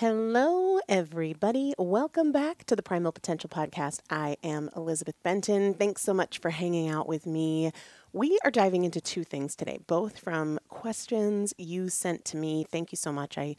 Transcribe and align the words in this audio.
Hello, 0.00 0.78
everybody. 0.88 1.74
Welcome 1.76 2.30
back 2.30 2.62
to 2.66 2.76
the 2.76 2.84
Primal 2.84 3.10
Potential 3.10 3.50
Podcast. 3.50 3.98
I 4.08 4.36
am 4.44 4.70
Elizabeth 4.76 5.20
Benton. 5.24 5.74
Thanks 5.74 6.02
so 6.02 6.14
much 6.14 6.38
for 6.38 6.50
hanging 6.50 6.88
out 6.88 7.08
with 7.08 7.26
me. 7.26 7.72
We 8.12 8.38
are 8.44 8.52
diving 8.52 8.84
into 8.84 9.00
two 9.00 9.24
things 9.24 9.56
today, 9.56 9.80
both 9.88 10.16
from 10.20 10.60
questions 10.68 11.52
you 11.58 11.88
sent 11.88 12.24
to 12.26 12.36
me. 12.36 12.64
Thank 12.70 12.92
you 12.92 12.96
so 12.96 13.10
much. 13.10 13.36
I 13.36 13.56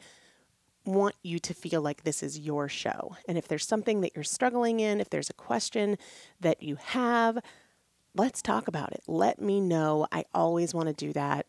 want 0.86 1.14
you 1.22 1.38
to 1.40 1.52
feel 1.52 1.82
like 1.82 2.04
this 2.04 2.22
is 2.22 2.38
your 2.38 2.70
show. 2.70 3.16
And 3.28 3.36
if 3.36 3.46
there's 3.46 3.66
something 3.66 4.00
that 4.00 4.12
you're 4.14 4.24
struggling 4.24 4.80
in, 4.80 4.98
if 4.98 5.10
there's 5.10 5.28
a 5.28 5.34
question 5.34 5.98
that 6.40 6.62
you 6.62 6.76
have, 6.76 7.38
let's 8.14 8.40
talk 8.40 8.66
about 8.66 8.92
it. 8.92 9.02
Let 9.06 9.42
me 9.42 9.60
know. 9.60 10.06
I 10.10 10.24
always 10.32 10.72
want 10.72 10.86
to 10.88 10.94
do 10.94 11.12
that. 11.12 11.44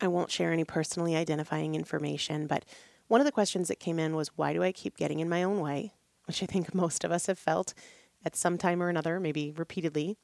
I 0.00 0.08
won't 0.08 0.32
share 0.32 0.52
any 0.52 0.64
personally 0.64 1.14
identifying 1.14 1.76
information, 1.76 2.48
but 2.48 2.64
one 3.08 3.20
of 3.20 3.26
the 3.26 3.32
questions 3.32 3.68
that 3.68 3.80
came 3.80 3.98
in 3.98 4.16
was 4.16 4.30
why 4.36 4.52
do 4.52 4.62
I 4.62 4.72
keep 4.72 4.96
getting 4.96 5.20
in 5.20 5.28
my 5.28 5.42
own 5.42 5.60
way? 5.60 5.94
Which 6.26 6.42
I 6.42 6.46
think 6.46 6.74
most 6.74 7.04
of 7.04 7.12
us 7.12 7.26
have 7.26 7.38
felt 7.38 7.74
at 8.24 8.36
some 8.36 8.56
time 8.58 8.82
or 8.82 8.88
another, 8.88 9.20
maybe 9.20 9.52
repeatedly. 9.56 10.16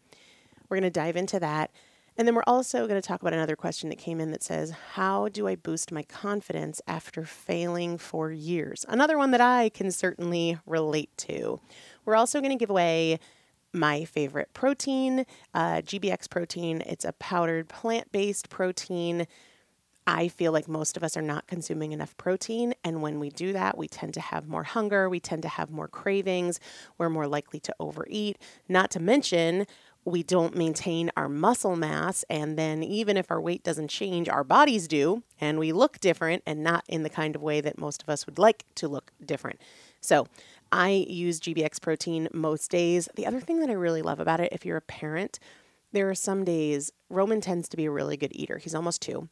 We're 0.68 0.76
going 0.76 0.84
to 0.84 0.90
dive 0.90 1.16
into 1.16 1.40
that. 1.40 1.70
And 2.16 2.26
then 2.26 2.34
we're 2.34 2.42
also 2.46 2.86
going 2.86 3.00
to 3.00 3.06
talk 3.06 3.22
about 3.22 3.32
another 3.32 3.56
question 3.56 3.88
that 3.88 3.98
came 3.98 4.20
in 4.20 4.30
that 4.32 4.42
says, 4.42 4.72
How 4.94 5.28
do 5.28 5.46
I 5.46 5.54
boost 5.54 5.92
my 5.92 6.02
confidence 6.02 6.80
after 6.86 7.24
failing 7.24 7.98
for 7.98 8.30
years? 8.30 8.84
Another 8.88 9.16
one 9.16 9.30
that 9.30 9.40
I 9.40 9.70
can 9.70 9.90
certainly 9.90 10.58
relate 10.66 11.10
to. 11.18 11.60
We're 12.04 12.16
also 12.16 12.40
going 12.40 12.50
to 12.50 12.58
give 12.58 12.70
away 12.70 13.18
my 13.72 14.04
favorite 14.04 14.52
protein, 14.52 15.24
uh, 15.54 15.76
GBX 15.76 16.28
protein. 16.28 16.82
It's 16.86 17.04
a 17.04 17.12
powdered 17.12 17.68
plant 17.68 18.10
based 18.12 18.48
protein 18.50 19.26
I 20.06 20.28
feel 20.28 20.52
like 20.52 20.68
most 20.68 20.96
of 20.96 21.04
us 21.04 21.16
are 21.16 21.22
not 21.22 21.46
consuming 21.46 21.92
enough 21.92 22.16
protein. 22.16 22.74
And 22.82 23.02
when 23.02 23.20
we 23.20 23.30
do 23.30 23.52
that, 23.52 23.78
we 23.78 23.88
tend 23.88 24.14
to 24.14 24.20
have 24.20 24.48
more 24.48 24.64
hunger, 24.64 25.08
we 25.08 25.20
tend 25.20 25.42
to 25.42 25.48
have 25.48 25.70
more 25.70 25.88
cravings, 25.88 26.58
we're 26.98 27.10
more 27.10 27.26
likely 27.26 27.60
to 27.60 27.74
overeat. 27.78 28.38
Not 28.68 28.90
to 28.92 29.00
mention, 29.00 29.66
we 30.04 30.22
don't 30.22 30.56
maintain 30.56 31.10
our 31.16 31.28
muscle 31.28 31.76
mass. 31.76 32.24
And 32.30 32.58
then, 32.58 32.82
even 32.82 33.16
if 33.16 33.30
our 33.30 33.40
weight 33.40 33.62
doesn't 33.62 33.88
change, 33.88 34.28
our 34.28 34.44
bodies 34.44 34.88
do, 34.88 35.22
and 35.40 35.58
we 35.58 35.72
look 35.72 36.00
different 36.00 36.42
and 36.46 36.64
not 36.64 36.84
in 36.88 37.02
the 37.02 37.10
kind 37.10 37.36
of 37.36 37.42
way 37.42 37.60
that 37.60 37.78
most 37.78 38.02
of 38.02 38.08
us 38.08 38.26
would 38.26 38.38
like 38.38 38.64
to 38.76 38.88
look 38.88 39.12
different. 39.24 39.60
So, 40.00 40.26
I 40.72 41.04
use 41.08 41.40
GBX 41.40 41.80
protein 41.80 42.28
most 42.32 42.70
days. 42.70 43.08
The 43.16 43.26
other 43.26 43.40
thing 43.40 43.60
that 43.60 43.70
I 43.70 43.74
really 43.74 44.02
love 44.02 44.20
about 44.20 44.40
it, 44.40 44.52
if 44.52 44.64
you're 44.64 44.76
a 44.76 44.82
parent, 44.82 45.38
there 45.92 46.08
are 46.08 46.14
some 46.14 46.44
days, 46.44 46.92
Roman 47.08 47.40
tends 47.40 47.68
to 47.68 47.76
be 47.76 47.86
a 47.86 47.90
really 47.90 48.16
good 48.16 48.32
eater. 48.34 48.58
He's 48.58 48.74
almost 48.74 49.02
two 49.02 49.28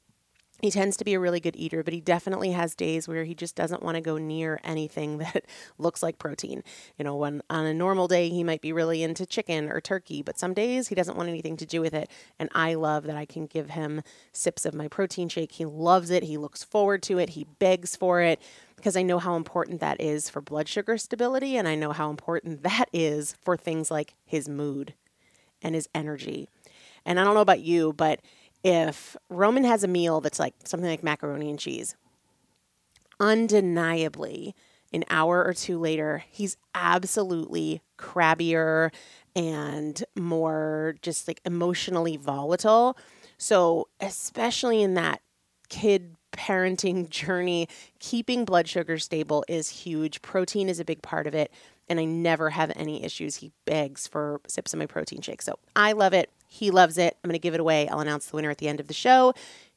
he 0.60 0.70
tends 0.72 0.96
to 0.96 1.04
be 1.04 1.14
a 1.14 1.20
really 1.20 1.38
good 1.38 1.54
eater, 1.56 1.84
but 1.84 1.94
he 1.94 2.00
definitely 2.00 2.50
has 2.50 2.74
days 2.74 3.06
where 3.06 3.24
he 3.24 3.34
just 3.34 3.54
doesn't 3.54 3.82
want 3.82 3.94
to 3.94 4.00
go 4.00 4.18
near 4.18 4.60
anything 4.64 5.18
that 5.18 5.44
looks 5.78 6.02
like 6.02 6.18
protein. 6.18 6.64
You 6.98 7.04
know, 7.04 7.14
when 7.14 7.42
on 7.48 7.64
a 7.64 7.74
normal 7.74 8.08
day 8.08 8.28
he 8.28 8.42
might 8.42 8.60
be 8.60 8.72
really 8.72 9.02
into 9.02 9.24
chicken 9.24 9.70
or 9.70 9.80
turkey, 9.80 10.22
but 10.22 10.38
some 10.38 10.54
days 10.54 10.88
he 10.88 10.94
doesn't 10.94 11.16
want 11.16 11.28
anything 11.28 11.56
to 11.58 11.66
do 11.66 11.80
with 11.80 11.94
it. 11.94 12.10
And 12.38 12.48
I 12.54 12.74
love 12.74 13.04
that 13.04 13.16
I 13.16 13.24
can 13.24 13.46
give 13.46 13.70
him 13.70 14.02
sips 14.32 14.64
of 14.64 14.74
my 14.74 14.88
protein 14.88 15.28
shake. 15.28 15.52
He 15.52 15.64
loves 15.64 16.10
it. 16.10 16.24
He 16.24 16.36
looks 16.36 16.64
forward 16.64 17.02
to 17.04 17.18
it. 17.18 17.30
He 17.30 17.46
begs 17.58 17.94
for 17.94 18.20
it 18.20 18.40
because 18.74 18.96
I 18.96 19.02
know 19.02 19.18
how 19.18 19.36
important 19.36 19.80
that 19.80 20.00
is 20.00 20.28
for 20.28 20.40
blood 20.40 20.68
sugar 20.68 20.98
stability 20.98 21.56
and 21.56 21.68
I 21.68 21.74
know 21.76 21.92
how 21.92 22.10
important 22.10 22.62
that 22.64 22.88
is 22.92 23.36
for 23.42 23.56
things 23.56 23.90
like 23.90 24.14
his 24.24 24.48
mood 24.48 24.94
and 25.62 25.76
his 25.76 25.88
energy. 25.94 26.48
And 27.04 27.18
I 27.18 27.24
don't 27.24 27.34
know 27.34 27.40
about 27.40 27.60
you, 27.60 27.92
but 27.92 28.20
if 28.64 29.16
Roman 29.28 29.64
has 29.64 29.84
a 29.84 29.88
meal 29.88 30.20
that's 30.20 30.38
like 30.38 30.54
something 30.64 30.88
like 30.88 31.02
macaroni 31.02 31.50
and 31.50 31.58
cheese, 31.58 31.94
undeniably, 33.20 34.54
an 34.92 35.04
hour 35.10 35.44
or 35.44 35.52
two 35.52 35.78
later, 35.78 36.24
he's 36.30 36.56
absolutely 36.74 37.82
crabbier 37.98 38.90
and 39.36 40.02
more 40.16 40.94
just 41.02 41.28
like 41.28 41.40
emotionally 41.44 42.16
volatile. 42.16 42.96
So, 43.36 43.88
especially 44.00 44.82
in 44.82 44.94
that 44.94 45.20
kid 45.68 46.16
parenting 46.32 47.08
journey, 47.10 47.68
keeping 47.98 48.44
blood 48.44 48.68
sugar 48.68 48.98
stable 48.98 49.44
is 49.48 49.68
huge. 49.68 50.22
Protein 50.22 50.68
is 50.68 50.80
a 50.80 50.84
big 50.84 51.02
part 51.02 51.26
of 51.26 51.34
it. 51.34 51.52
And 51.90 51.98
I 51.98 52.04
never 52.04 52.50
have 52.50 52.70
any 52.76 53.02
issues. 53.02 53.36
He 53.36 53.52
begs 53.64 54.06
for 54.06 54.40
sips 54.46 54.74
of 54.74 54.78
my 54.78 54.86
protein 54.86 55.22
shake. 55.22 55.40
So 55.40 55.58
I 55.74 55.92
love 55.92 56.12
it. 56.12 56.30
He 56.48 56.70
loves 56.70 56.98
it. 56.98 57.16
I'm 57.22 57.28
going 57.28 57.34
to 57.34 57.38
give 57.38 57.54
it 57.54 57.60
away. 57.60 57.88
I'll 57.88 58.00
announce 58.00 58.26
the 58.26 58.36
winner 58.36 58.50
at 58.50 58.58
the 58.58 58.68
end 58.68 58.80
of 58.80 58.88
the 58.88 58.94
show. 58.94 59.34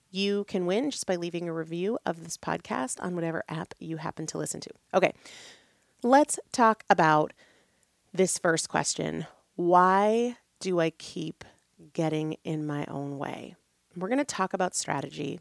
You 0.10 0.46
can 0.46 0.66
win 0.66 0.90
just 0.90 1.06
by 1.06 1.18
leaving 1.18 1.48
a 1.48 1.54
review 1.54 2.00
of 2.06 2.24
this 2.24 2.38
podcast 2.38 3.04
on 3.04 3.14
whatever 3.14 3.44
app 3.48 3.76
you 3.78 3.98
happen 3.98 4.26
to 4.28 4.38
listen 4.38 4.62
to. 4.62 4.70
Okay, 4.94 5.14
let's 6.02 6.40
talk 6.52 6.84
about 6.90 7.34
this 8.14 8.38
first 8.38 8.70
question 8.70 9.28
Why 9.56 10.38
do 10.60 10.80
I 10.80 10.92
keep 10.92 11.44
getting 11.94 12.38
in 12.44 12.66
my 12.66 12.86
own 12.86 13.18
way? 13.18 13.56
We're 13.96 14.08
going 14.08 14.18
to 14.18 14.26
talk 14.26 14.54
about 14.54 14.74
strategy 14.74 15.40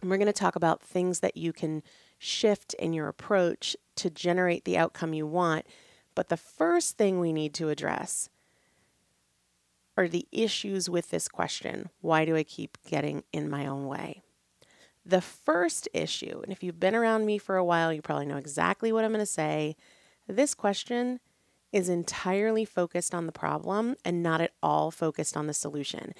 and 0.00 0.10
we're 0.10 0.18
going 0.18 0.26
to 0.26 0.32
talk 0.32 0.54
about 0.56 0.82
things 0.82 1.20
that 1.20 1.36
you 1.36 1.52
can 1.52 1.82
shift 2.18 2.74
in 2.74 2.92
your 2.92 3.08
approach 3.08 3.76
to 3.96 4.10
generate 4.10 4.64
the 4.64 4.78
outcome 4.78 5.14
you 5.14 5.26
want. 5.26 5.66
But 6.14 6.28
the 6.28 6.36
first 6.36 6.96
thing 6.96 7.18
we 7.18 7.32
need 7.32 7.54
to 7.54 7.70
address 7.70 8.28
are 9.96 10.08
the 10.08 10.26
issues 10.32 10.90
with 10.90 11.10
this 11.10 11.28
question 11.28 11.90
why 12.00 12.24
do 12.24 12.36
I 12.36 12.42
keep 12.42 12.78
getting 12.86 13.24
in 13.32 13.48
my 13.48 13.66
own 13.66 13.86
way? 13.86 14.22
The 15.06 15.20
first 15.20 15.88
issue, 15.92 16.40
and 16.42 16.50
if 16.50 16.62
you've 16.62 16.80
been 16.80 16.94
around 16.94 17.26
me 17.26 17.36
for 17.38 17.56
a 17.56 17.64
while, 17.64 17.92
you 17.92 18.00
probably 18.00 18.26
know 18.26 18.38
exactly 18.38 18.90
what 18.90 19.04
I'm 19.04 19.12
going 19.12 19.20
to 19.20 19.26
say. 19.26 19.76
This 20.26 20.54
question 20.54 21.20
is 21.72 21.88
entirely 21.88 22.64
focused 22.64 23.14
on 23.14 23.26
the 23.26 23.32
problem 23.32 23.96
and 24.04 24.22
not 24.22 24.40
at 24.40 24.52
all 24.62 24.90
focused 24.90 25.36
on 25.36 25.46
the 25.46 25.52
solution. 25.52 26.14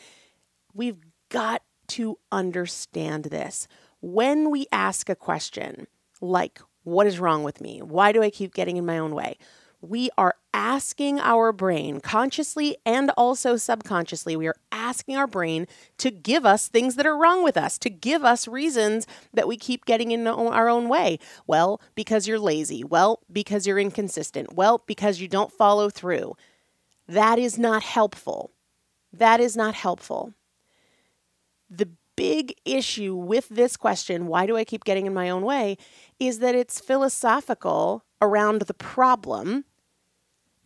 We've 0.75 0.99
got 1.31 1.63
to 1.89 2.19
understand 2.31 3.27
this. 3.27 3.69
When 4.01 4.51
we 4.51 4.67
ask 4.71 5.09
a 5.09 5.15
question 5.15 5.87
like, 6.21 6.61
What 6.83 7.07
is 7.07 7.19
wrong 7.19 7.43
with 7.43 7.61
me? 7.61 7.81
Why 7.81 8.13
do 8.13 8.23
I 8.23 8.29
keep 8.31 8.53
getting 8.53 8.77
in 8.77 8.85
my 8.85 8.99
own 8.99 9.15
way? 9.15 9.39
We 9.89 10.11
are 10.17 10.35
asking 10.53 11.19
our 11.21 11.53
brain, 11.53 12.01
consciously 12.01 12.77
and 12.87 13.11
also 13.17 13.57
subconsciously, 13.57 14.37
we 14.37 14.47
are 14.47 14.55
asking 14.73 15.17
our 15.17 15.27
brain 15.27 15.67
to 15.99 16.11
give 16.11 16.47
us 16.47 16.69
things 16.69 16.95
that 16.95 17.07
are 17.07 17.17
wrong 17.17 17.43
with 17.43 17.57
us, 17.57 17.77
to 17.79 17.91
give 17.91 18.25
us 18.25 18.49
reasons 18.49 19.07
that 19.33 19.49
we 19.49 19.57
keep 19.57 19.85
getting 19.85 20.11
in 20.11 20.27
our 20.27 20.69
own 20.69 20.89
way. 20.89 21.19
Well, 21.47 21.81
because 21.95 22.27
you're 22.27 22.39
lazy. 22.39 22.85
Well, 22.85 23.21
because 23.31 23.67
you're 23.67 23.79
inconsistent. 23.79 24.55
Well, 24.55 24.83
because 24.87 25.21
you 25.21 25.29
don't 25.29 25.53
follow 25.53 25.91
through. 25.91 26.37
That 27.09 27.39
is 27.39 27.59
not 27.59 27.83
helpful. 27.83 28.53
That 29.13 29.41
is 29.41 29.57
not 29.57 29.75
helpful. 29.75 30.33
The 31.69 31.91
big 32.17 32.55
issue 32.65 33.15
with 33.15 33.49
this 33.49 33.77
question, 33.77 34.29
why 34.29 34.47
do 34.47 34.57
I 34.57 34.65
keep 34.65 34.85
getting 34.85 35.07
in 35.07 35.13
my 35.13 35.29
own 35.29 35.43
way, 35.43 35.77
is 36.21 36.39
that 36.39 36.55
it's 36.55 36.81
philosophical 36.81 38.05
around 38.23 38.63
the 38.63 38.75
problem 38.75 39.65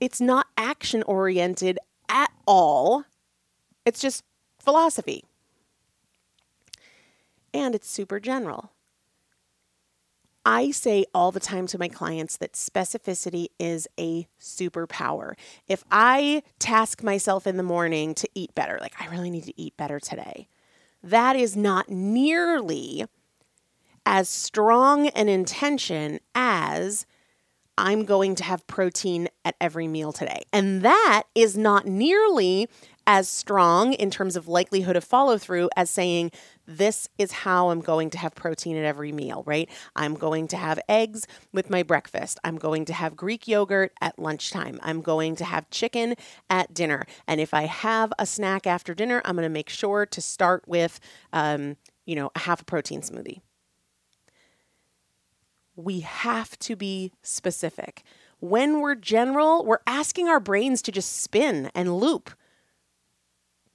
it's 0.00 0.20
not 0.20 0.47
action 0.56 1.03
oriented 1.04 1.78
at 2.09 2.31
all. 2.47 3.04
It's 3.84 4.00
just 4.00 4.25
philosophy. 4.59 5.25
And 7.53 7.75
it's 7.75 7.88
super 7.88 8.20
general. 8.20 8.72
I 10.44 10.70
say 10.70 11.04
all 11.12 11.31
the 11.31 11.41
time 11.41 11.66
to 11.66 11.78
my 11.78 11.88
clients 11.88 12.38
that 12.38 12.54
specificity 12.54 13.48
is 13.58 13.87
a 14.00 14.26
superpower. 14.41 15.34
If 15.66 15.84
I 15.91 16.42
task 16.58 17.03
myself 17.03 17.47
in 17.47 17.58
the 17.58 17.62
morning 17.62 18.14
to 18.14 18.28
eat 18.34 18.54
better, 18.54 18.78
like 18.81 18.94
I 18.98 19.08
really 19.08 19.31
need 19.31 19.44
to 19.44 19.60
eat 19.60 19.76
better 19.76 20.00
today, 20.00 20.48
that 21.03 21.37
is 21.37 21.54
not 21.54 21.91
nearly 21.91 23.04
as 24.06 24.28
strong 24.28 25.08
an 25.08 25.28
intention 25.28 26.19
as 26.34 27.05
I'm 27.78 28.04
going 28.04 28.34
to 28.34 28.44
have 28.44 28.66
protein 28.66 29.28
at 29.44 29.54
every 29.60 29.86
meal 29.86 30.12
today. 30.12 30.42
And 30.52 30.82
that 30.82 31.22
is 31.34 31.56
not 31.56 31.86
nearly 31.86 32.69
as 33.06 33.28
strong 33.28 33.94
in 33.94 34.10
terms 34.10 34.36
of 34.36 34.48
likelihood 34.48 34.96
of 34.96 35.04
follow 35.04 35.38
through 35.38 35.70
as 35.76 35.88
saying, 35.88 36.30
this 36.66 37.08
is 37.16 37.32
how 37.32 37.70
I'm 37.70 37.80
going 37.80 38.10
to 38.10 38.19
have 38.19 38.34
protein 38.34 38.76
at 38.76 38.84
every 38.84 39.12
meal, 39.12 39.44
right? 39.46 39.70
I'm 39.96 40.14
going 40.14 40.48
to 40.48 40.56
have 40.58 40.78
eggs 40.88 41.26
with 41.52 41.70
my 41.70 41.82
breakfast. 41.82 42.38
I'm 42.44 42.58
going 42.58 42.84
to 42.86 42.92
have 42.92 43.16
Greek 43.16 43.48
yogurt 43.48 43.92
at 44.02 44.19
lunchtime. 44.19 44.78
I'm 44.82 45.00
going 45.00 45.36
to 45.36 45.44
have 45.44 45.70
chicken 45.70 46.16
at 46.50 46.74
dinner. 46.74 47.06
And 47.26 47.40
if 47.40 47.54
I 47.54 47.62
have 47.62 48.12
a 48.19 48.26
snack 48.26 48.66
after 48.66 48.92
dinner, 48.92 49.22
I'm 49.24 49.36
going 49.36 49.44
to 49.44 49.48
make 49.48 49.70
sure 49.70 50.04
to 50.04 50.20
start 50.20 50.64
with, 50.66 51.00
um, 51.32 51.76
you 52.04 52.16
know, 52.16 52.31
a 52.34 52.40
half 52.40 52.60
a 52.60 52.64
protein 52.64 53.00
smoothie 53.00 53.40
we 55.78 56.00
have 56.00 56.58
to 56.58 56.75
be 56.75 57.12
specific. 57.22 58.02
When 58.40 58.80
we're 58.80 58.96
general, 58.96 59.64
we're 59.64 59.78
asking 59.86 60.28
our 60.28 60.40
brains 60.40 60.82
to 60.82 60.92
just 60.92 61.22
spin 61.22 61.70
and 61.75 61.96
loop. 61.96 62.30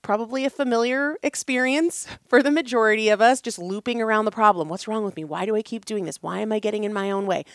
probably 0.03 0.43
a 0.43 0.49
familiar 0.49 1.17
experience 1.23 2.07
for 2.27 2.43
the 2.43 2.51
majority 2.51 3.07
of 3.09 3.21
us, 3.21 3.41
just 3.41 3.57
looping 3.57 4.01
around 4.01 4.25
the 4.25 4.31
problem. 4.31 4.67
What's 4.67 4.87
wrong 4.87 5.05
with 5.05 5.15
me? 5.15 5.23
Why 5.23 5.45
do 5.45 5.55
I 5.55 5.61
keep 5.61 5.85
doing 5.85 6.03
this? 6.03 6.21
Why 6.21 6.39
am 6.39 6.51
I 6.51 6.59
getting 6.59 6.83
in 6.83 6.93
my 6.93 7.09
own 7.09 7.25
way? 7.25 7.45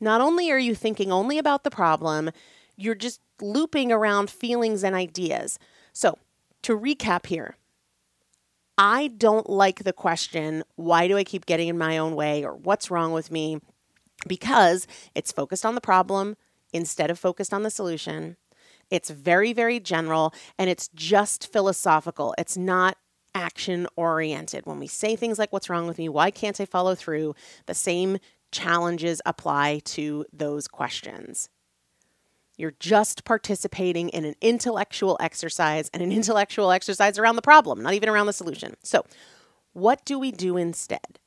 Not 0.00 0.22
only 0.22 0.50
are 0.50 0.58
you 0.58 0.74
thinking 0.74 1.12
only 1.12 1.38
about 1.38 1.62
the 1.62 1.70
problem, 1.70 2.30
you're 2.76 2.94
just 2.94 3.20
looping 3.40 3.92
around 3.92 4.30
feelings 4.30 4.82
and 4.82 4.96
ideas. 4.96 5.58
So, 5.92 6.18
to 6.62 6.76
recap 6.76 7.26
here, 7.26 7.56
I 8.76 9.08
don't 9.08 9.48
like 9.48 9.84
the 9.84 9.92
question, 9.92 10.64
why 10.76 11.06
do 11.06 11.16
I 11.16 11.22
keep 11.22 11.46
getting 11.46 11.68
in 11.68 11.78
my 11.78 11.98
own 11.98 12.16
way 12.16 12.44
or 12.44 12.54
what's 12.54 12.90
wrong 12.90 13.12
with 13.12 13.30
me? 13.30 13.60
Because 14.26 14.86
it's 15.14 15.32
focused 15.32 15.66
on 15.66 15.74
the 15.74 15.80
problem 15.80 16.36
instead 16.72 17.10
of 17.10 17.18
focused 17.18 17.54
on 17.54 17.62
the 17.62 17.70
solution. 17.70 18.36
It's 18.90 19.10
very, 19.10 19.52
very 19.52 19.80
general 19.80 20.34
and 20.58 20.68
it's 20.68 20.88
just 20.88 21.52
philosophical. 21.52 22.34
It's 22.38 22.56
not 22.56 22.96
action 23.34 23.86
oriented. 23.96 24.66
When 24.66 24.78
we 24.78 24.86
say 24.86 25.16
things 25.16 25.38
like, 25.38 25.52
What's 25.52 25.70
wrong 25.70 25.86
with 25.86 25.98
me? 25.98 26.08
Why 26.08 26.30
can't 26.30 26.60
I 26.60 26.64
follow 26.64 26.94
through? 26.94 27.34
The 27.66 27.74
same 27.74 28.18
challenges 28.52 29.20
apply 29.26 29.80
to 29.84 30.24
those 30.32 30.68
questions. 30.68 31.48
You're 32.56 32.74
just 32.78 33.24
participating 33.24 34.10
in 34.10 34.24
an 34.24 34.36
intellectual 34.40 35.16
exercise 35.20 35.90
and 35.92 36.02
an 36.02 36.12
intellectual 36.12 36.70
exercise 36.70 37.18
around 37.18 37.36
the 37.36 37.42
problem, 37.42 37.82
not 37.82 37.94
even 37.94 38.08
around 38.08 38.26
the 38.26 38.32
solution. 38.32 38.76
So, 38.82 39.04
what 39.72 40.04
do 40.04 40.20
we 40.20 40.30
do 40.30 40.56
instead? 40.56 41.18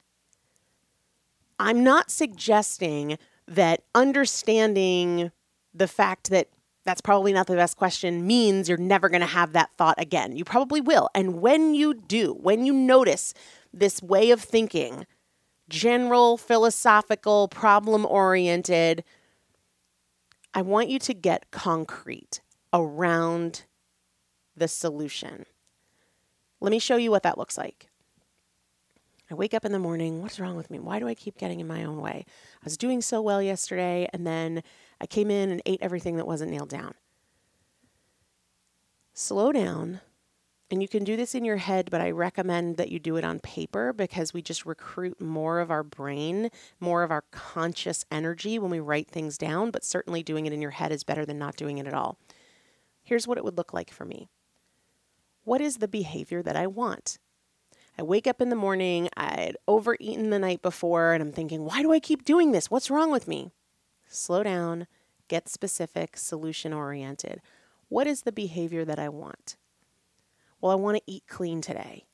I'm 1.60 1.84
not 1.84 2.12
suggesting 2.12 3.18
that 3.48 3.84
understanding 3.96 5.32
the 5.74 5.88
fact 5.88 6.30
that 6.30 6.50
that's 6.86 7.02
probably 7.02 7.34
not 7.34 7.48
the 7.48 7.56
best 7.56 7.76
question 7.76 8.26
means 8.26 8.70
you're 8.70 8.78
never 8.78 9.10
going 9.10 9.22
to 9.22 9.28
have 9.28 9.54
that 9.54 9.72
thought 9.78 10.00
again. 10.00 10.36
You 10.36 10.46
probably 10.46 10.80
will. 10.80 11.10
And 11.14 11.42
when 11.42 11.76
you 11.76 11.94
do, 11.94 12.34
when 12.34 12.66
you 12.66 12.74
notice 12.74 13.34
this 13.74 14.02
way 14.02 14.32
of 14.32 14.42
thinking, 14.42 15.06
general, 15.68 16.38
philosophical, 16.38 17.50
problem 17.50 18.06
oriented, 18.06 19.04
I 20.54 20.62
want 20.62 20.90
you 20.90 20.98
to 21.00 21.14
get 21.14 21.52
concrete 21.52 22.42
around 22.74 23.66
the 24.56 24.68
solution. 24.68 25.46
Let 26.62 26.72
me 26.72 26.80
show 26.80 26.96
you 26.96 27.12
what 27.12 27.24
that 27.24 27.38
looks 27.38 27.58
like. 27.58 27.90
I 29.30 29.34
wake 29.34 29.54
up 29.54 29.66
in 29.66 29.74
the 29.74 29.80
morning. 29.80 30.22
What's 30.22 30.40
wrong 30.40 30.56
with 30.56 30.72
me? 30.72 30.80
Why 30.80 31.00
do 31.00 31.08
I 31.08 31.14
keep 31.14 31.38
getting 31.38 31.60
in 31.60 31.68
my 31.68 31.84
own 31.84 32.00
way? 32.00 32.24
I 32.28 32.64
was 32.64 32.78
doing 32.78 33.02
so 33.02 33.22
well 33.22 33.42
yesterday, 33.42 34.08
and 34.14 34.26
then 34.26 34.64
I 35.02 35.06
came 35.06 35.30
in 35.30 35.52
and 35.52 35.62
ate 35.66 35.82
everything 35.82 36.16
that 36.16 36.28
wasn't 36.28 36.52
nailed 36.52 36.70
down. 36.70 36.94
Slow 39.14 39.52
down. 39.52 40.00
And 40.70 40.82
you 40.82 40.88
can 40.88 41.06
do 41.06 41.16
this 41.16 41.34
in 41.34 41.46
your 41.46 41.58
head, 41.58 41.90
but 41.90 42.02
I 42.02 42.12
recommend 42.12 42.76
that 42.76 42.90
you 42.90 43.00
do 43.00 43.16
it 43.16 43.24
on 43.24 43.40
paper 43.40 43.94
because 43.94 44.34
we 44.34 44.42
just 44.42 44.66
recruit 44.66 45.22
more 45.22 45.60
of 45.60 45.72
our 45.72 45.84
brain, 45.84 46.50
more 46.80 47.04
of 47.04 47.12
our 47.12 47.24
conscious 47.32 48.06
energy 48.12 48.60
when 48.60 48.70
we 48.70 48.82
write 48.82 49.10
things 49.10 49.38
down. 49.38 49.72
But 49.72 49.86
certainly 49.86 50.24
doing 50.24 50.46
it 50.46 50.52
in 50.52 50.62
your 50.62 50.72
head 50.72 50.92
is 50.92 51.06
better 51.06 51.26
than 51.26 51.40
not 51.40 51.56
doing 51.56 51.78
it 51.78 51.88
at 51.88 51.94
all. 51.94 52.18
Here's 53.02 53.28
what 53.28 53.38
it 53.38 53.46
would 53.46 53.58
look 53.58 53.74
like 53.74 53.92
for 53.92 54.04
me 54.04 54.28
What 55.46 55.62
is 55.62 55.78
the 55.78 55.88
behavior 55.88 56.44
that 56.44 56.58
I 56.58 56.68
want? 56.68 57.18
I 58.00 58.04
wake 58.04 58.28
up 58.28 58.42
in 58.42 58.50
the 58.50 58.56
morning, 58.56 59.10
I'd 59.18 59.58
overeaten 59.68 60.30
the 60.30 60.38
night 60.38 60.62
before, 60.62 61.14
and 61.14 61.22
I'm 61.22 61.32
thinking, 61.32 61.66
why 61.66 61.82
do 61.82 61.92
I 61.92 62.00
keep 62.00 62.24
doing 62.24 62.52
this? 62.52 62.70
What's 62.70 62.92
wrong 62.92 63.12
with 63.12 63.28
me? 63.28 63.52
Slow 64.08 64.44
down, 64.44 64.86
get 65.28 65.50
specific, 65.50 66.16
solution 66.16 66.74
oriented. 66.74 67.42
What 67.90 68.06
is 68.06 68.22
the 68.22 68.32
behavior 68.32 68.86
that 68.86 69.00
I 69.00 69.10
want? 69.10 69.58
Well, 70.62 70.72
I 70.72 70.76
want 70.76 70.98
to 70.98 71.04
eat 71.08 71.24
clean 71.28 71.62
today. 71.62 72.06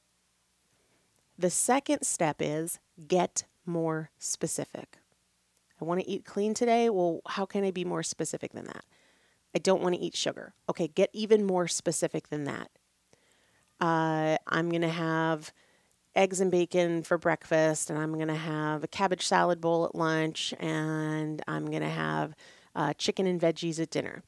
The 1.37 1.49
second 1.49 2.03
step 2.03 2.37
is 2.39 2.79
get 3.07 3.43
more 3.65 4.09
specific. 4.17 4.99
I 5.81 5.85
want 5.85 5.99
to 5.99 6.09
eat 6.09 6.23
clean 6.23 6.53
today. 6.53 6.89
Well, 6.89 7.21
how 7.27 7.45
can 7.45 7.65
I 7.65 7.71
be 7.71 7.83
more 7.83 8.03
specific 8.03 8.53
than 8.53 8.65
that? 8.65 8.85
I 9.53 9.59
don't 9.59 9.81
want 9.81 9.95
to 9.95 10.01
eat 10.01 10.15
sugar. 10.15 10.53
Okay, 10.69 10.87
get 10.87 11.09
even 11.11 11.45
more 11.45 11.67
specific 11.67 12.29
than 12.29 12.45
that. 12.45 12.69
Uh, 13.81 14.37
I'm 14.47 14.69
going 14.69 14.81
to 14.81 14.87
have 14.87 15.51
eggs 16.15 16.39
and 16.39 16.51
bacon 16.51 17.03
for 17.03 17.17
breakfast, 17.17 17.89
and 17.89 17.97
I'm 17.97 18.13
going 18.13 18.27
to 18.27 18.35
have 18.35 18.83
a 18.83 18.87
cabbage 18.87 19.25
salad 19.25 19.59
bowl 19.59 19.85
at 19.85 19.95
lunch, 19.95 20.53
and 20.59 21.41
I'm 21.47 21.65
going 21.67 21.81
to 21.81 21.89
have 21.89 22.35
uh, 22.75 22.93
chicken 22.93 23.25
and 23.25 23.39
veggies 23.39 23.79
at 23.79 23.89
dinner. 23.89 24.23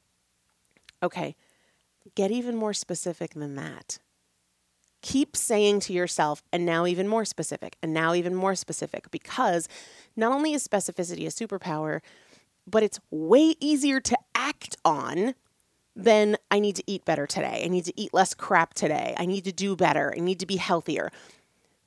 Okay, 1.02 1.36
get 2.14 2.30
even 2.30 2.56
more 2.56 2.72
specific 2.72 3.34
than 3.34 3.54
that. 3.56 3.98
Keep 5.02 5.36
saying 5.36 5.80
to 5.80 5.92
yourself, 5.92 6.42
and 6.52 6.66
now 6.66 6.86
even 6.86 7.06
more 7.06 7.24
specific, 7.24 7.76
and 7.82 7.92
now 7.92 8.14
even 8.14 8.34
more 8.34 8.54
specific, 8.54 9.10
because 9.10 9.68
not 10.16 10.32
only 10.32 10.52
is 10.52 10.66
specificity 10.66 11.26
a 11.26 11.46
superpower, 11.46 12.00
but 12.66 12.82
it's 12.82 12.98
way 13.10 13.54
easier 13.60 14.00
to 14.00 14.18
act 14.34 14.76
on 14.84 15.34
than 15.94 16.36
I 16.50 16.58
need 16.58 16.76
to 16.76 16.84
eat 16.86 17.04
better 17.04 17.26
today. 17.26 17.62
I 17.64 17.68
need 17.68 17.84
to 17.86 17.92
eat 17.98 18.12
less 18.12 18.34
crap 18.34 18.74
today. 18.74 19.14
I 19.16 19.24
need 19.24 19.44
to 19.44 19.52
do 19.52 19.76
better. 19.76 20.12
I 20.14 20.20
need 20.20 20.40
to 20.40 20.46
be 20.46 20.56
healthier 20.56 21.10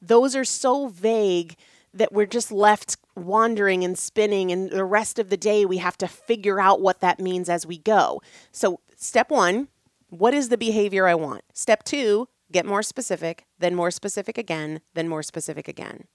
those 0.02 0.36
are 0.36 0.46
so 0.46 0.88
vague 0.88 1.56
that 1.94 2.14
we're 2.14 2.26
just 2.26 2.52
left 2.52 2.98
wandering 3.16 3.84
and 3.84 3.98
spinning 3.98 4.52
and 4.52 4.70
the 4.70 4.86
rest 4.86 5.20
of 5.20 5.30
the 5.30 5.38
day 5.38 5.66
we 5.66 5.78
have 5.78 5.98
to 5.98 6.08
figure 6.08 6.60
out 6.60 6.82
what 6.82 7.00
that 7.02 7.20
means 7.20 7.50
as 7.50 7.66
we 7.66 7.78
go. 7.78 8.22
So, 8.52 8.80
step 8.96 9.30
1, 9.30 9.68
what 10.10 10.34
is 10.34 10.50
the 10.50 10.58
behavior 10.58 11.08
I 11.08 11.16
want? 11.16 11.44
Step 11.54 11.84
2, 11.84 12.28
get 12.52 12.66
more 12.66 12.84
specific, 12.84 13.46
then 13.58 13.76
more 13.76 13.92
specific 13.92 14.38
again, 14.38 14.82
then 14.94 15.08
more 15.08 15.24
specific 15.24 15.68
again. 15.68 16.06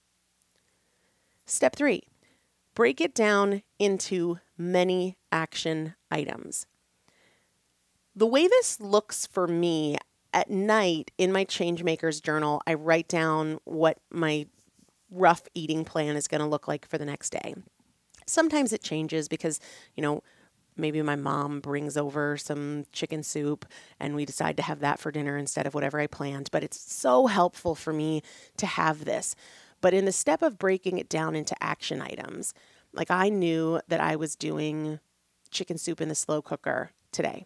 Step 1.45 1.75
3, 1.75 2.01
break 2.73 2.99
it 2.99 3.13
down 3.13 3.61
into 3.77 4.39
many 4.57 5.17
action 5.31 5.95
items. 6.09 6.65
The 8.15 8.25
way 8.25 8.47
this 8.47 8.79
looks 8.79 9.27
for 9.27 9.47
me 9.47 9.97
at 10.35 10.49
night 10.49 11.11
in 11.17 11.31
my 11.31 11.45
Changemakers 11.45 12.21
journal, 12.21 12.61
I 12.67 12.73
write 12.73 13.07
down 13.07 13.57
what 13.63 13.99
my 14.11 14.45
rough 15.09 15.43
eating 15.55 15.85
plan 15.85 16.17
is 16.17 16.27
going 16.27 16.41
to 16.41 16.47
look 16.47 16.67
like 16.67 16.85
for 16.87 16.97
the 16.97 17.05
next 17.05 17.29
day. 17.29 17.55
Sometimes 18.27 18.73
it 18.73 18.83
changes 18.83 19.29
because, 19.29 19.61
you 19.95 20.03
know, 20.03 20.21
maybe 20.75 21.01
my 21.01 21.15
mom 21.15 21.61
brings 21.61 21.95
over 21.95 22.35
some 22.35 22.85
chicken 22.91 23.23
soup 23.23 23.65
and 23.97 24.13
we 24.13 24.25
decide 24.25 24.57
to 24.57 24.63
have 24.63 24.81
that 24.81 24.99
for 24.99 25.09
dinner 25.09 25.37
instead 25.37 25.65
of 25.65 25.73
whatever 25.73 26.01
I 26.01 26.07
planned. 26.07 26.49
But 26.51 26.63
it's 26.63 26.79
so 26.91 27.27
helpful 27.27 27.73
for 27.73 27.93
me 27.93 28.21
to 28.57 28.65
have 28.65 29.05
this. 29.05 29.35
But 29.79 29.93
in 29.93 30.03
the 30.03 30.11
step 30.11 30.41
of 30.41 30.57
breaking 30.57 30.97
it 30.97 31.07
down 31.07 31.35
into 31.35 31.55
action 31.63 32.01
items, 32.01 32.53
like 32.91 33.09
I 33.09 33.29
knew 33.29 33.79
that 33.87 34.01
I 34.01 34.17
was 34.17 34.35
doing 34.35 34.99
chicken 35.49 35.77
soup 35.77 36.01
in 36.01 36.09
the 36.09 36.15
slow 36.15 36.41
cooker 36.41 36.91
today. 37.13 37.45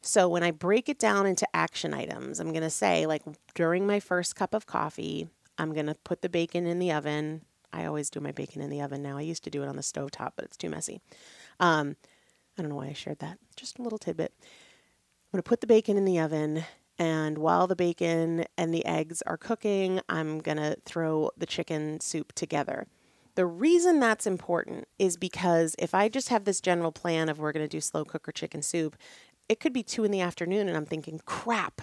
So 0.00 0.28
when 0.28 0.42
I 0.42 0.52
break 0.52 0.88
it 0.88 0.98
down 0.98 1.26
into 1.26 1.46
action 1.54 1.92
items, 1.92 2.40
I'm 2.40 2.52
going 2.52 2.62
to 2.62 2.70
say, 2.70 3.06
like, 3.06 3.22
during 3.54 3.86
my 3.86 4.00
first 4.00 4.36
cup 4.36 4.54
of 4.54 4.66
coffee, 4.66 5.28
I'm 5.58 5.74
going 5.74 5.86
to 5.86 5.96
put 5.96 6.22
the 6.22 6.28
bacon 6.28 6.66
in 6.66 6.78
the 6.78 6.92
oven. 6.92 7.42
I 7.72 7.84
always 7.84 8.08
do 8.08 8.20
my 8.20 8.32
bacon 8.32 8.62
in 8.62 8.70
the 8.70 8.80
oven 8.80 9.02
now. 9.02 9.18
I 9.18 9.22
used 9.22 9.44
to 9.44 9.50
do 9.50 9.62
it 9.62 9.68
on 9.68 9.76
the 9.76 9.82
stove 9.82 10.12
top, 10.12 10.34
but 10.36 10.44
it's 10.44 10.56
too 10.56 10.70
messy. 10.70 11.00
Um, 11.60 11.96
I 12.56 12.62
don't 12.62 12.70
know 12.70 12.76
why 12.76 12.86
I 12.86 12.92
shared 12.92 13.18
that. 13.18 13.38
Just 13.56 13.78
a 13.78 13.82
little 13.82 13.98
tidbit. 13.98 14.32
I'm 14.38 15.36
going 15.36 15.42
to 15.42 15.48
put 15.48 15.60
the 15.60 15.66
bacon 15.66 15.96
in 15.96 16.04
the 16.04 16.20
oven, 16.20 16.64
and 16.98 17.38
while 17.38 17.66
the 17.66 17.76
bacon 17.76 18.46
and 18.56 18.72
the 18.72 18.86
eggs 18.86 19.22
are 19.26 19.36
cooking, 19.36 20.00
I'm 20.08 20.38
going 20.38 20.56
to 20.56 20.76
throw 20.84 21.30
the 21.36 21.46
chicken 21.46 22.00
soup 22.00 22.32
together. 22.32 22.86
The 23.34 23.46
reason 23.46 24.00
that's 24.00 24.26
important 24.26 24.88
is 24.98 25.16
because 25.16 25.76
if 25.78 25.94
I 25.94 26.08
just 26.08 26.28
have 26.28 26.42
this 26.44 26.60
general 26.60 26.90
plan 26.90 27.28
of 27.28 27.38
we're 27.38 27.52
going 27.52 27.64
to 27.64 27.68
do 27.68 27.80
slow 27.80 28.04
cooker 28.04 28.32
chicken 28.32 28.62
soup 28.62 28.96
it 29.48 29.60
could 29.60 29.72
be 29.72 29.82
two 29.82 30.04
in 30.04 30.10
the 30.10 30.20
afternoon 30.20 30.68
and 30.68 30.76
I'm 30.76 30.86
thinking, 30.86 31.20
crap, 31.24 31.82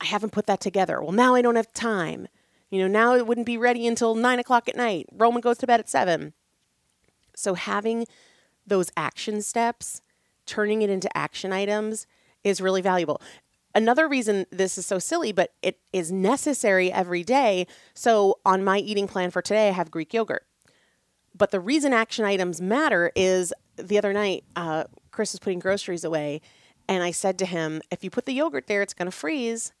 I 0.00 0.06
haven't 0.06 0.32
put 0.32 0.46
that 0.46 0.60
together. 0.60 1.00
Well, 1.00 1.12
now 1.12 1.34
I 1.34 1.42
don't 1.42 1.56
have 1.56 1.72
time. 1.72 2.26
You 2.70 2.80
know, 2.80 2.88
now 2.88 3.14
it 3.14 3.26
wouldn't 3.26 3.46
be 3.46 3.58
ready 3.58 3.86
until 3.86 4.14
nine 4.14 4.38
o'clock 4.38 4.68
at 4.68 4.76
night. 4.76 5.06
Roman 5.12 5.40
goes 5.40 5.58
to 5.58 5.66
bed 5.66 5.80
at 5.80 5.88
seven. 5.88 6.32
So 7.34 7.54
having 7.54 8.06
those 8.66 8.90
action 8.96 9.42
steps, 9.42 10.02
turning 10.46 10.82
it 10.82 10.90
into 10.90 11.14
action 11.16 11.52
items 11.52 12.06
is 12.44 12.60
really 12.60 12.80
valuable. 12.80 13.20
Another 13.74 14.08
reason 14.08 14.46
this 14.50 14.78
is 14.78 14.86
so 14.86 14.98
silly, 14.98 15.32
but 15.32 15.52
it 15.62 15.78
is 15.92 16.10
necessary 16.10 16.90
every 16.90 17.22
day. 17.22 17.66
So 17.94 18.38
on 18.44 18.64
my 18.64 18.78
eating 18.78 19.06
plan 19.06 19.30
for 19.30 19.42
today, 19.42 19.68
I 19.68 19.72
have 19.72 19.90
Greek 19.90 20.12
yogurt. 20.14 20.44
But 21.36 21.50
the 21.50 21.60
reason 21.60 21.92
action 21.92 22.24
items 22.24 22.60
matter 22.60 23.12
is 23.14 23.52
the 23.76 23.98
other 23.98 24.12
night, 24.12 24.44
uh, 24.56 24.84
Chris 25.10 25.32
was 25.32 25.40
putting 25.40 25.58
groceries 25.58 26.04
away 26.04 26.40
and 26.88 27.02
I 27.02 27.10
said 27.10 27.38
to 27.38 27.46
him, 27.46 27.82
if 27.90 28.02
you 28.04 28.10
put 28.10 28.26
the 28.26 28.32
yogurt 28.32 28.66
there, 28.66 28.82
it's 28.82 28.94
going 28.94 29.06
to 29.10 29.16
freeze. 29.16 29.72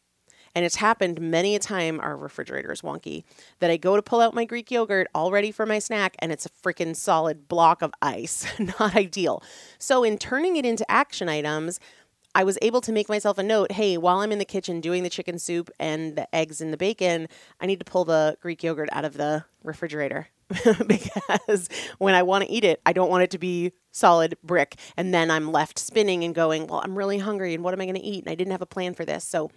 And 0.54 0.64
it's 0.64 0.76
happened 0.76 1.20
many 1.20 1.54
a 1.54 1.60
time, 1.60 2.00
our 2.00 2.16
refrigerator 2.16 2.72
is 2.72 2.82
wonky, 2.82 3.22
that 3.60 3.70
I 3.70 3.76
go 3.76 3.94
to 3.94 4.02
pull 4.02 4.20
out 4.20 4.34
my 4.34 4.44
Greek 4.44 4.70
yogurt 4.70 5.06
all 5.14 5.30
ready 5.30 5.52
for 5.52 5.64
my 5.64 5.78
snack 5.78 6.16
and 6.18 6.32
it's 6.32 6.44
a 6.44 6.48
freaking 6.48 6.96
solid 6.96 7.46
block 7.46 7.82
of 7.82 7.92
ice. 8.02 8.46
Not 8.80 8.96
ideal. 8.96 9.42
So, 9.78 10.02
in 10.02 10.18
turning 10.18 10.56
it 10.56 10.66
into 10.66 10.88
action 10.90 11.28
items, 11.28 11.78
I 12.34 12.44
was 12.44 12.58
able 12.62 12.80
to 12.82 12.92
make 12.92 13.08
myself 13.08 13.38
a 13.38 13.42
note 13.42 13.72
hey, 13.72 13.96
while 13.96 14.18
I'm 14.18 14.32
in 14.32 14.38
the 14.38 14.44
kitchen 14.44 14.80
doing 14.80 15.02
the 15.02 15.10
chicken 15.10 15.38
soup 15.38 15.70
and 15.78 16.16
the 16.16 16.32
eggs 16.34 16.60
and 16.60 16.72
the 16.72 16.76
bacon, 16.76 17.28
I 17.60 17.66
need 17.66 17.78
to 17.78 17.84
pull 17.84 18.04
the 18.04 18.36
Greek 18.40 18.62
yogurt 18.62 18.88
out 18.92 19.04
of 19.04 19.14
the 19.14 19.44
refrigerator 19.62 20.28
because 20.86 21.68
when 21.98 22.14
I 22.14 22.22
want 22.22 22.44
to 22.44 22.50
eat 22.50 22.64
it, 22.64 22.80
I 22.84 22.92
don't 22.92 23.10
want 23.10 23.22
it 23.22 23.30
to 23.30 23.38
be 23.38 23.72
solid 23.92 24.36
brick. 24.42 24.76
And 24.96 25.14
then 25.14 25.30
I'm 25.30 25.52
left 25.52 25.78
spinning 25.78 26.24
and 26.24 26.34
going, 26.34 26.66
well, 26.66 26.80
I'm 26.82 26.96
really 26.96 27.18
hungry 27.18 27.54
and 27.54 27.62
what 27.62 27.74
am 27.74 27.80
I 27.80 27.84
going 27.84 27.96
to 27.96 28.02
eat? 28.02 28.24
And 28.24 28.32
I 28.32 28.34
didn't 28.34 28.52
have 28.52 28.62
a 28.62 28.66
plan 28.66 28.94
for 28.94 29.04
this. 29.04 29.24
So, 29.24 29.50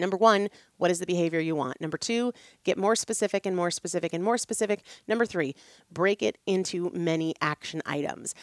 Number 0.00 0.16
one, 0.16 0.48
what 0.76 0.90
is 0.90 0.98
the 0.98 1.06
behavior 1.06 1.38
you 1.38 1.54
want? 1.54 1.80
Number 1.80 1.96
two, 1.96 2.32
get 2.64 2.76
more 2.76 2.96
specific 2.96 3.46
and 3.46 3.54
more 3.54 3.70
specific 3.70 4.12
and 4.12 4.24
more 4.24 4.36
specific. 4.36 4.82
Number 5.06 5.24
three, 5.24 5.54
break 5.88 6.20
it 6.20 6.36
into 6.46 6.90
many 6.92 7.34
action 7.40 7.80
items. 7.86 8.34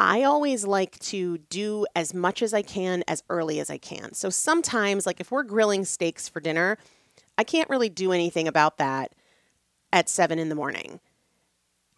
I 0.00 0.24
always 0.24 0.66
like 0.66 0.98
to 0.98 1.38
do 1.38 1.86
as 1.94 2.12
much 2.12 2.42
as 2.42 2.52
I 2.52 2.62
can 2.62 3.04
as 3.06 3.22
early 3.30 3.60
as 3.60 3.70
I 3.70 3.78
can. 3.78 4.14
So 4.14 4.30
sometimes, 4.30 5.06
like 5.06 5.20
if 5.20 5.30
we're 5.30 5.44
grilling 5.44 5.84
steaks 5.84 6.28
for 6.28 6.40
dinner, 6.40 6.78
I 7.38 7.44
can't 7.44 7.70
really 7.70 7.88
do 7.88 8.10
anything 8.10 8.48
about 8.48 8.78
that 8.78 9.14
at 9.94 10.08
seven 10.08 10.38
in 10.38 10.50
the 10.50 10.54
morning. 10.54 11.00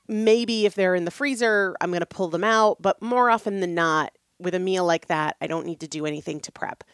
Maybe 0.07 0.67
if 0.67 0.75
they're 0.75 0.95
in 0.95 1.05
the 1.05 1.11
freezer, 1.11 1.75
I'm 1.81 1.91
going 1.91 2.01
to 2.01 2.07
pull 2.07 2.29
them 2.29 2.45
out, 2.45 2.81
but 2.81 3.03
more 3.03 3.31
often 3.31 3.61
than 3.61 3.75
not, 3.75 4.13
with 4.39 4.55
a 4.55 4.61
meal 4.61 4.85
like 4.85 5.07
that, 5.07 5.37
I 5.41 5.47
don't 5.47 5.67
need 5.67 5.81
to 5.81 5.89
do 5.89 6.07
anything 6.07 6.39
to 6.41 6.53
prep. 6.53 6.85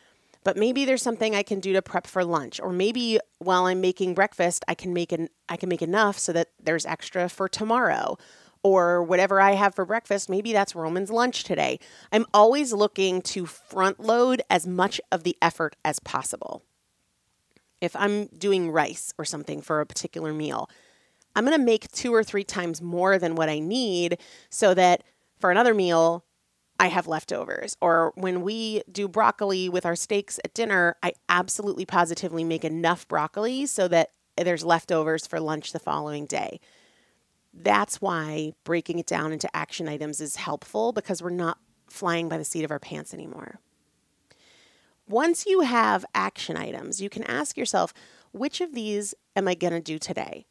But 0.44 0.56
maybe 0.56 0.85
there's 0.85 1.02
something 1.02 1.35
I 1.35 1.42
can 1.42 1.61
do 1.61 1.73
to 1.75 1.82
prep 1.82 2.06
for 2.06 2.25
lunch, 2.25 2.61
or 2.61 2.73
maybe 2.73 3.18
while 3.38 3.66
I'm 3.66 3.80
making 3.80 4.14
breakfast, 4.14 4.64
I 4.66 4.75
can 4.75 4.94
make 4.94 5.12
an 5.12 5.28
I 5.49 5.56
can 5.56 5.68
make 5.68 5.82
enough 5.82 6.18
so 6.18 6.32
that 6.32 6.49
there's 6.62 6.87
extra 6.87 7.28
for 7.28 7.49
tomorrow 7.49 8.16
or 8.62 9.02
whatever 9.02 9.40
I 9.40 9.52
have 9.52 9.75
for 9.75 9.85
breakfast, 9.85 10.28
maybe 10.30 10.52
that's 10.52 10.75
Roman's 10.75 11.11
lunch 11.11 11.44
today. 11.44 11.80
I'm 12.12 12.26
always 12.32 12.73
looking 12.73 13.21
to 13.23 13.44
front 13.47 13.99
load 13.99 14.42
as 14.49 14.66
much 14.66 15.00
of 15.11 15.25
the 15.25 15.37
effort 15.42 15.76
as 15.85 15.99
possible. 15.99 16.62
If 17.80 17.97
I'm 17.97 18.26
doing 18.26 18.71
rice 18.71 19.12
or 19.18 19.25
something 19.25 19.61
for 19.61 19.80
a 19.80 19.87
particular 19.87 20.32
meal, 20.32 20.71
I'm 21.35 21.45
going 21.45 21.59
to 21.59 21.65
make 21.65 21.91
two 21.93 22.15
or 22.15 22.25
three 22.25 22.45
times 22.45 22.83
more 22.83 23.19
than 23.19 23.35
what 23.35 23.49
I 23.49 23.59
need 23.59 24.19
so 24.51 24.75
that 24.75 25.03
for 25.39 25.51
another 25.51 25.75
meal, 25.75 26.25
I 26.79 26.89
have 26.89 27.07
leftovers. 27.07 27.77
Or 27.81 28.12
when 28.17 28.43
we 28.43 28.83
do 28.91 29.09
broccoli 29.09 29.69
with 29.69 29.87
our 29.87 29.97
steaks 29.97 30.41
at 30.45 30.55
dinner, 30.55 30.97
I 31.03 31.12
absolutely 31.29 31.87
positively 31.87 32.45
make 32.45 32.65
enough 32.65 33.07
broccoli 33.09 33.67
so 33.67 33.89
that 33.89 34.11
there's 34.37 34.65
leftovers 34.65 35.27
for 35.27 35.41
lunch 35.41 35.73
the 35.73 35.79
following 35.79 36.27
day. 36.27 36.61
That's 37.55 38.01
why 38.01 38.53
breaking 38.65 38.99
it 38.99 39.07
down 39.07 39.33
into 39.33 39.55
action 39.55 39.89
items 39.89 40.21
is 40.21 40.37
helpful 40.37 40.93
because 40.93 41.23
we're 41.23 41.31
not 41.31 41.59
flying 41.89 42.29
by 42.29 42.39
the 42.39 42.45
seat 42.45 42.65
of 42.65 42.71
our 42.71 42.79
pants 42.79 43.12
anymore. 43.12 43.61
Once 45.07 45.45
you 45.47 45.61
have 45.61 46.07
action 46.15 46.57
items, 46.57 47.01
you 47.01 47.11
can 47.11 47.23
ask 47.25 47.57
yourself, 47.57 47.93
which 48.33 48.61
of 48.61 48.75
these 48.75 49.15
am 49.37 49.47
I 49.47 49.55
going 49.55 49.75
to 49.75 49.81
do 49.81 49.99
today? 49.99 50.47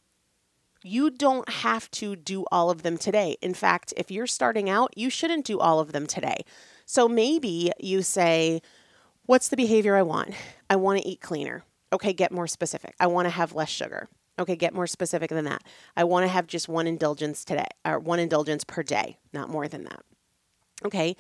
You 0.84 1.12
don't 1.12 1.48
have 1.48 1.90
to 1.92 2.16
do 2.16 2.46
all 2.52 2.70
of 2.70 2.84
them 2.84 2.98
today. 2.98 3.38
In 3.42 3.54
fact, 3.54 3.94
if 3.98 4.10
you're 4.10 4.28
starting 4.28 4.70
out, 4.70 4.98
you 4.98 5.10
shouldn't 5.10 5.46
do 5.46 5.60
all 5.60 5.80
of 5.80 5.92
them 5.92 6.08
today. 6.08 6.44
So 6.86 7.08
maybe 7.08 7.72
you 7.80 8.02
say, 8.02 8.62
What's 9.28 9.50
the 9.50 9.56
behavior 9.56 9.96
I 9.96 10.02
want? 10.02 10.34
I 10.70 10.76
want 10.76 11.00
to 11.00 11.08
eat 11.08 11.22
cleaner. 11.22 11.64
Okay, 11.94 12.12
get 12.12 12.32
more 12.32 12.48
specific. 12.48 12.96
I 13.00 13.08
want 13.08 13.28
to 13.28 13.30
have 13.30 13.54
less 13.54 13.70
sugar. 13.70 14.10
Okay, 14.40 14.56
get 14.56 14.74
more 14.74 14.88
specific 14.88 15.30
than 15.30 15.46
that. 15.46 15.64
I 15.96 16.04
want 16.04 16.24
to 16.24 16.28
have 16.28 16.48
just 16.48 16.68
one 16.68 16.88
indulgence 16.88 17.46
today, 17.46 17.68
or 17.86 18.00
one 18.00 18.20
indulgence 18.20 18.64
per 18.64 18.82
day, 18.82 19.20
not 19.32 19.50
more 19.50 19.68
than 19.68 19.84
that. 19.84 20.02
Okay, 20.84 21.16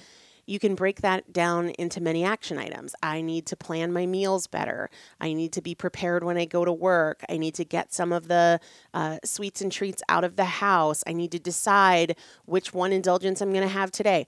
you 0.51 0.59
can 0.59 0.75
break 0.75 0.99
that 0.99 1.31
down 1.31 1.69
into 1.69 2.01
many 2.01 2.25
action 2.25 2.57
items. 2.57 2.93
I 3.01 3.21
need 3.21 3.45
to 3.45 3.55
plan 3.55 3.93
my 3.93 4.05
meals 4.05 4.47
better. 4.47 4.89
I 5.21 5.31
need 5.31 5.53
to 5.53 5.61
be 5.61 5.75
prepared 5.75 6.25
when 6.25 6.37
I 6.37 6.43
go 6.43 6.65
to 6.65 6.73
work. 6.73 7.23
I 7.29 7.37
need 7.37 7.55
to 7.55 7.63
get 7.63 7.93
some 7.93 8.11
of 8.11 8.27
the 8.27 8.59
uh, 8.93 9.19
sweets 9.23 9.61
and 9.61 9.71
treats 9.71 10.03
out 10.09 10.25
of 10.25 10.35
the 10.35 10.43
house. 10.43 11.05
I 11.07 11.13
need 11.13 11.31
to 11.31 11.39
decide 11.39 12.17
which 12.43 12.73
one 12.73 12.91
indulgence 12.91 13.39
I'm 13.39 13.53
going 13.53 13.65
to 13.65 13.73
have 13.73 13.91
today. 13.91 14.27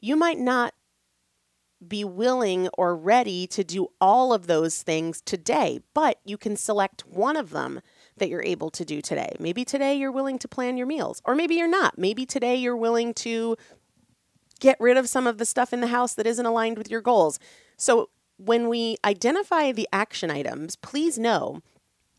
You 0.00 0.16
might 0.16 0.38
not 0.38 0.72
be 1.86 2.02
willing 2.02 2.68
or 2.78 2.96
ready 2.96 3.46
to 3.48 3.62
do 3.62 3.88
all 4.00 4.32
of 4.32 4.46
those 4.46 4.82
things 4.82 5.20
today, 5.20 5.80
but 5.92 6.18
you 6.24 6.38
can 6.38 6.56
select 6.56 7.06
one 7.06 7.36
of 7.36 7.50
them 7.50 7.82
that 8.16 8.30
you're 8.30 8.42
able 8.42 8.70
to 8.70 8.86
do 8.86 9.02
today. 9.02 9.36
Maybe 9.38 9.66
today 9.66 9.94
you're 9.94 10.10
willing 10.10 10.38
to 10.38 10.48
plan 10.48 10.78
your 10.78 10.86
meals, 10.86 11.20
or 11.26 11.34
maybe 11.34 11.56
you're 11.56 11.68
not. 11.68 11.98
Maybe 11.98 12.24
today 12.24 12.56
you're 12.56 12.74
willing 12.74 13.12
to 13.14 13.58
get 14.60 14.76
rid 14.80 14.96
of 14.96 15.08
some 15.08 15.26
of 15.26 15.38
the 15.38 15.44
stuff 15.44 15.72
in 15.72 15.80
the 15.80 15.88
house 15.88 16.14
that 16.14 16.26
isn't 16.26 16.46
aligned 16.46 16.78
with 16.78 16.90
your 16.90 17.00
goals. 17.00 17.38
So, 17.76 18.10
when 18.38 18.68
we 18.68 18.96
identify 19.02 19.72
the 19.72 19.88
action 19.92 20.30
items, 20.30 20.76
please 20.76 21.18
know 21.18 21.62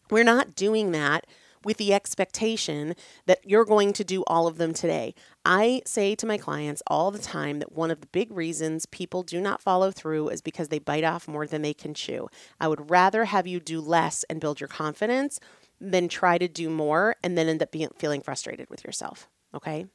we're 0.09 0.23
not 0.23 0.55
doing 0.55 0.91
that 0.91 1.27
with 1.63 1.77
the 1.77 1.93
expectation 1.93 2.95
that 3.25 3.39
you're 3.43 3.65
going 3.65 3.93
to 3.93 4.03
do 4.03 4.23
all 4.25 4.47
of 4.47 4.57
them 4.57 4.73
today. 4.73 5.13
I 5.43 5.81
say 5.85 6.15
to 6.15 6.25
my 6.25 6.37
clients 6.37 6.81
all 6.87 7.11
the 7.11 7.19
time 7.19 7.59
that 7.59 7.73
one 7.73 7.91
of 7.91 8.01
the 8.01 8.07
big 8.07 8.31
reasons 8.31 8.85
people 8.85 9.21
do 9.21 9.41
not 9.41 9.61
follow 9.61 9.91
through 9.91 10.29
is 10.29 10.41
because 10.41 10.69
they 10.69 10.79
bite 10.79 11.03
off 11.03 11.27
more 11.27 11.45
than 11.45 11.61
they 11.61 11.73
can 11.73 11.93
chew. 11.93 12.29
I 12.59 12.67
would 12.67 12.89
rather 12.89 13.25
have 13.25 13.47
you 13.47 13.59
do 13.59 13.81
less 13.81 14.23
and 14.29 14.39
build 14.39 14.59
your 14.59 14.69
confidence 14.69 15.39
than 15.79 16.07
try 16.07 16.37
to 16.37 16.47
do 16.47 16.69
more 16.69 17.15
and 17.23 17.37
then 17.37 17.47
end 17.47 17.61
up 17.61 17.71
being 17.71 17.89
feeling 17.97 18.21
frustrated 18.21 18.69
with 18.69 18.83
yourself. 18.85 19.27
Okay? 19.53 19.87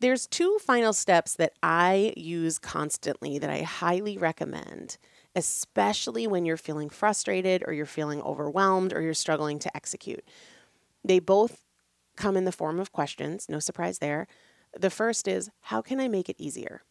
There's 0.00 0.28
two 0.28 0.58
final 0.60 0.92
steps 0.92 1.34
that 1.34 1.54
I 1.60 2.12
use 2.16 2.58
constantly 2.58 3.38
that 3.38 3.50
I 3.50 3.62
highly 3.62 4.16
recommend, 4.16 4.96
especially 5.34 6.26
when 6.26 6.44
you're 6.44 6.56
feeling 6.56 6.88
frustrated 6.88 7.64
or 7.66 7.72
you're 7.72 7.84
feeling 7.86 8.22
overwhelmed 8.22 8.92
or 8.92 9.02
you're 9.02 9.14
struggling 9.14 9.58
to 9.58 9.76
execute. 9.76 10.24
They 11.04 11.18
both 11.18 11.64
come 12.16 12.36
in 12.36 12.44
the 12.44 12.52
form 12.52 12.78
of 12.78 12.92
questions, 12.92 13.48
no 13.48 13.58
surprise 13.58 13.98
there. 13.98 14.28
The 14.78 14.90
first 14.90 15.26
is, 15.26 15.50
how 15.62 15.82
can 15.82 15.98
I 15.98 16.06
make 16.06 16.28
it 16.28 16.36
easier? 16.38 16.82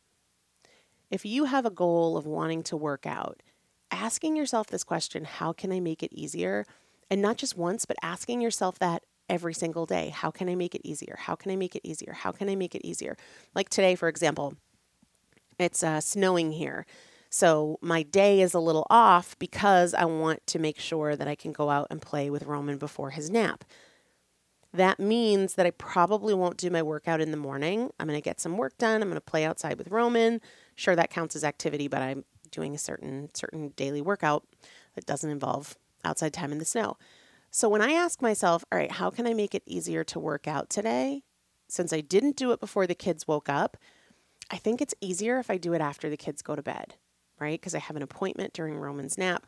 If 1.09 1.25
you 1.25 1.45
have 1.45 1.65
a 1.65 1.69
goal 1.69 2.17
of 2.17 2.25
wanting 2.25 2.63
to 2.63 2.75
work 2.75 3.05
out, 3.05 3.41
asking 3.89 4.35
yourself 4.35 4.67
this 4.67 4.83
question, 4.83 5.23
how 5.23 5.53
can 5.53 5.71
I 5.71 5.79
make 5.79 6.03
it 6.03 6.11
easier? 6.11 6.65
And 7.09 7.21
not 7.21 7.37
just 7.37 7.57
once, 7.57 7.85
but 7.85 7.95
asking 8.01 8.41
yourself 8.41 8.79
that 8.79 9.03
every 9.29 9.53
single 9.53 9.85
day. 9.85 10.09
How 10.09 10.31
can 10.31 10.49
I 10.49 10.55
make 10.55 10.75
it 10.75 10.81
easier? 10.83 11.17
How 11.19 11.35
can 11.35 11.51
I 11.51 11.55
make 11.55 11.75
it 11.75 11.81
easier? 11.83 12.13
How 12.13 12.31
can 12.31 12.49
I 12.49 12.55
make 12.55 12.75
it 12.75 12.85
easier? 12.85 13.17
Like 13.53 13.69
today, 13.69 13.95
for 13.95 14.07
example, 14.07 14.55
it's 15.59 15.83
uh, 15.83 16.01
snowing 16.01 16.51
here. 16.51 16.85
So 17.29 17.77
my 17.81 18.03
day 18.03 18.41
is 18.41 18.53
a 18.53 18.59
little 18.59 18.87
off 18.89 19.37
because 19.37 19.93
I 19.93 20.05
want 20.05 20.45
to 20.47 20.59
make 20.59 20.79
sure 20.79 21.15
that 21.15 21.27
I 21.27 21.35
can 21.35 21.51
go 21.51 21.69
out 21.69 21.87
and 21.89 22.01
play 22.01 22.29
with 22.29 22.43
Roman 22.43 22.77
before 22.77 23.11
his 23.11 23.29
nap. 23.29 23.63
That 24.73 24.99
means 24.99 25.55
that 25.55 25.65
I 25.65 25.71
probably 25.71 26.33
won't 26.33 26.57
do 26.57 26.69
my 26.69 26.83
workout 26.83 27.19
in 27.19 27.31
the 27.31 27.37
morning. 27.37 27.89
I'm 27.99 28.07
going 28.07 28.19
to 28.19 28.23
get 28.23 28.39
some 28.39 28.57
work 28.57 28.77
done. 28.77 29.01
I'm 29.01 29.09
going 29.09 29.15
to 29.15 29.21
play 29.21 29.43
outside 29.43 29.77
with 29.77 29.89
Roman. 29.89 30.39
Sure, 30.75 30.95
that 30.95 31.09
counts 31.09 31.35
as 31.35 31.43
activity, 31.43 31.87
but 31.87 32.01
I'm 32.01 32.25
doing 32.51 32.75
a 32.75 32.77
certain 32.77 33.29
certain 33.33 33.69
daily 33.75 34.01
workout 34.01 34.45
that 34.95 35.05
doesn't 35.05 35.29
involve 35.29 35.77
outside 36.05 36.33
time 36.33 36.51
in 36.51 36.59
the 36.59 36.65
snow. 36.65 36.97
So 37.51 37.69
when 37.69 37.81
I 37.81 37.91
ask 37.93 38.21
myself, 38.21 38.63
all 38.71 38.77
right, 38.77 38.91
how 38.91 39.09
can 39.09 39.25
I 39.25 39.33
make 39.33 39.55
it 39.55 39.63
easier 39.65 40.03
to 40.05 40.19
work 40.19 40.47
out 40.47 40.69
today? 40.69 41.23
Since 41.69 41.91
I 41.91 42.01
didn't 42.01 42.35
do 42.35 42.51
it 42.51 42.59
before 42.59 42.87
the 42.87 42.95
kids 42.95 43.27
woke 43.27 43.49
up, 43.49 43.77
I 44.49 44.57
think 44.57 44.81
it's 44.81 44.93
easier 45.01 45.39
if 45.39 45.49
I 45.49 45.57
do 45.57 45.73
it 45.73 45.81
after 45.81 46.09
the 46.09 46.17
kids 46.17 46.41
go 46.41 46.55
to 46.55 46.61
bed, 46.61 46.95
right? 47.39 47.59
Because 47.59 47.75
I 47.75 47.79
have 47.79 47.95
an 47.95 48.03
appointment 48.03 48.53
during 48.53 48.77
Roman's 48.77 49.17
nap. 49.17 49.47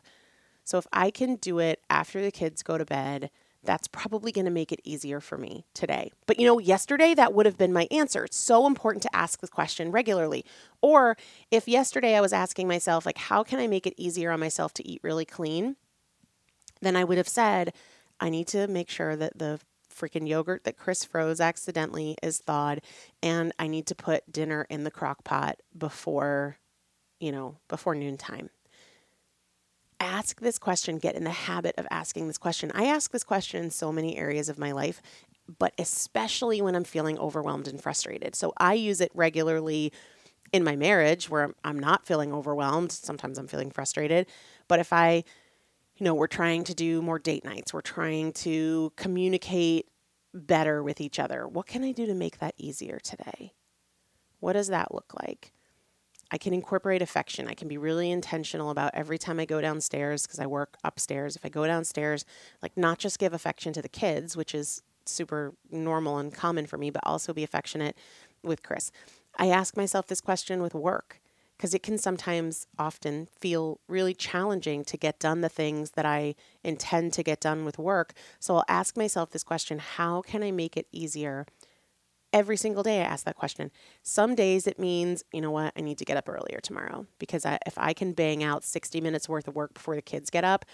So 0.64 0.78
if 0.78 0.86
I 0.92 1.10
can 1.10 1.36
do 1.36 1.58
it 1.58 1.82
after 1.88 2.20
the 2.20 2.30
kids 2.30 2.62
go 2.62 2.76
to 2.76 2.84
bed, 2.84 3.30
that's 3.62 3.88
probably 3.88 4.32
going 4.32 4.46
to 4.46 4.50
make 4.50 4.72
it 4.72 4.80
easier 4.84 5.20
for 5.20 5.36
me 5.36 5.66
today. 5.74 6.12
But 6.26 6.38
you 6.38 6.46
know, 6.46 6.58
yesterday 6.58 7.14
that 7.14 7.34
would 7.34 7.46
have 7.46 7.58
been 7.58 7.72
my 7.72 7.86
answer. 7.90 8.24
It's 8.24 8.36
so 8.36 8.66
important 8.66 9.02
to 9.02 9.14
ask 9.14 9.40
the 9.40 9.48
question 9.48 9.90
regularly. 9.90 10.44
Or 10.80 11.16
if 11.50 11.68
yesterday 11.68 12.16
I 12.16 12.20
was 12.20 12.32
asking 12.32 12.68
myself, 12.68 13.04
like, 13.04 13.18
how 13.18 13.42
can 13.42 13.58
I 13.58 13.66
make 13.66 13.86
it 13.86 13.94
easier 13.96 14.30
on 14.30 14.40
myself 14.40 14.72
to 14.74 14.88
eat 14.88 15.00
really 15.02 15.26
clean? 15.26 15.76
Then 16.80 16.96
I 16.96 17.04
would 17.04 17.18
have 17.18 17.28
said, 17.28 17.72
I 18.18 18.28
need 18.28 18.48
to 18.48 18.66
make 18.68 18.90
sure 18.90 19.16
that 19.16 19.38
the 19.38 19.60
freaking 19.94 20.28
yogurt 20.28 20.64
that 20.64 20.76
Chris 20.76 21.04
froze 21.04 21.40
accidentally 21.40 22.16
is 22.22 22.38
thawed, 22.38 22.80
and 23.22 23.52
I 23.58 23.66
need 23.66 23.86
to 23.88 23.94
put 23.94 24.30
dinner 24.30 24.66
in 24.70 24.84
the 24.84 24.90
crock 24.90 25.24
pot 25.24 25.60
before, 25.76 26.56
you 27.18 27.32
know, 27.32 27.56
before 27.68 27.94
noontime. 27.94 28.50
Ask 29.98 30.40
this 30.40 30.58
question, 30.58 30.98
get 30.98 31.14
in 31.14 31.24
the 31.24 31.30
habit 31.30 31.74
of 31.76 31.86
asking 31.90 32.26
this 32.26 32.38
question. 32.38 32.72
I 32.74 32.86
ask 32.86 33.10
this 33.10 33.24
question 33.24 33.62
in 33.62 33.70
so 33.70 33.92
many 33.92 34.16
areas 34.16 34.48
of 34.48 34.58
my 34.58 34.72
life, 34.72 35.02
but 35.58 35.74
especially 35.78 36.62
when 36.62 36.74
I'm 36.74 36.84
feeling 36.84 37.18
overwhelmed 37.18 37.68
and 37.68 37.82
frustrated. 37.82 38.34
So 38.34 38.54
I 38.56 38.74
use 38.74 39.00
it 39.02 39.10
regularly 39.14 39.92
in 40.52 40.64
my 40.64 40.76
marriage 40.76 41.28
where 41.28 41.54
I'm 41.64 41.78
not 41.78 42.06
feeling 42.06 42.32
overwhelmed. 42.32 42.92
Sometimes 42.92 43.36
I'm 43.36 43.46
feeling 43.46 43.70
frustrated. 43.70 44.26
But 44.68 44.80
if 44.80 44.92
I 44.92 45.24
you 46.00 46.04
know, 46.04 46.14
we're 46.14 46.26
trying 46.26 46.64
to 46.64 46.74
do 46.74 47.02
more 47.02 47.18
date 47.18 47.44
nights. 47.44 47.74
We're 47.74 47.82
trying 47.82 48.32
to 48.32 48.90
communicate 48.96 49.86
better 50.32 50.82
with 50.82 50.98
each 50.98 51.18
other. 51.18 51.46
What 51.46 51.66
can 51.66 51.84
I 51.84 51.92
do 51.92 52.06
to 52.06 52.14
make 52.14 52.38
that 52.38 52.54
easier 52.56 52.98
today? 52.98 53.52
What 54.40 54.54
does 54.54 54.68
that 54.68 54.94
look 54.94 55.12
like? 55.22 55.52
I 56.30 56.38
can 56.38 56.54
incorporate 56.54 57.02
affection. 57.02 57.48
I 57.48 57.54
can 57.54 57.68
be 57.68 57.76
really 57.76 58.10
intentional 58.10 58.70
about 58.70 58.92
every 58.94 59.18
time 59.18 59.38
I 59.38 59.44
go 59.44 59.60
downstairs 59.60 60.26
because 60.26 60.38
I 60.38 60.46
work 60.46 60.78
upstairs. 60.84 61.36
If 61.36 61.44
I 61.44 61.50
go 61.50 61.66
downstairs, 61.66 62.24
like 62.62 62.76
not 62.78 62.98
just 62.98 63.18
give 63.18 63.34
affection 63.34 63.74
to 63.74 63.82
the 63.82 63.88
kids, 63.88 64.36
which 64.36 64.54
is 64.54 64.82
super 65.04 65.52
normal 65.70 66.16
and 66.16 66.32
common 66.32 66.66
for 66.66 66.78
me, 66.78 66.88
but 66.88 67.02
also 67.04 67.34
be 67.34 67.44
affectionate 67.44 67.96
with 68.42 68.62
Chris. 68.62 68.90
I 69.36 69.48
ask 69.48 69.76
myself 69.76 70.06
this 70.06 70.22
question 70.22 70.62
with 70.62 70.72
work 70.72 71.19
because 71.60 71.74
it 71.74 71.82
can 71.82 71.98
sometimes 71.98 72.66
often 72.78 73.28
feel 73.38 73.80
really 73.86 74.14
challenging 74.14 74.82
to 74.82 74.96
get 74.96 75.18
done 75.18 75.42
the 75.42 75.48
things 75.50 75.90
that 75.90 76.06
I 76.06 76.34
intend 76.64 77.12
to 77.12 77.22
get 77.22 77.38
done 77.38 77.66
with 77.66 77.78
work. 77.78 78.14
So 78.38 78.56
I'll 78.56 78.64
ask 78.66 78.96
myself 78.96 79.28
this 79.28 79.44
question 79.44 79.78
how 79.78 80.22
can 80.22 80.42
I 80.42 80.52
make 80.52 80.78
it 80.78 80.86
easier? 80.90 81.44
Every 82.32 82.56
single 82.56 82.82
day, 82.82 83.00
I 83.00 83.04
ask 83.04 83.26
that 83.26 83.36
question. 83.36 83.70
Some 84.02 84.34
days 84.34 84.66
it 84.66 84.78
means, 84.78 85.22
you 85.34 85.42
know 85.42 85.50
what, 85.50 85.74
I 85.76 85.82
need 85.82 85.98
to 85.98 86.06
get 86.06 86.16
up 86.16 86.30
earlier 86.30 86.60
tomorrow 86.62 87.06
because 87.18 87.44
I, 87.44 87.58
if 87.66 87.76
I 87.76 87.92
can 87.92 88.14
bang 88.14 88.42
out 88.42 88.64
60 88.64 88.98
minutes 89.02 89.28
worth 89.28 89.46
of 89.46 89.54
work 89.54 89.74
before 89.74 89.96
the 89.96 90.00
kids 90.00 90.30
get 90.30 90.44
up, 90.44 90.64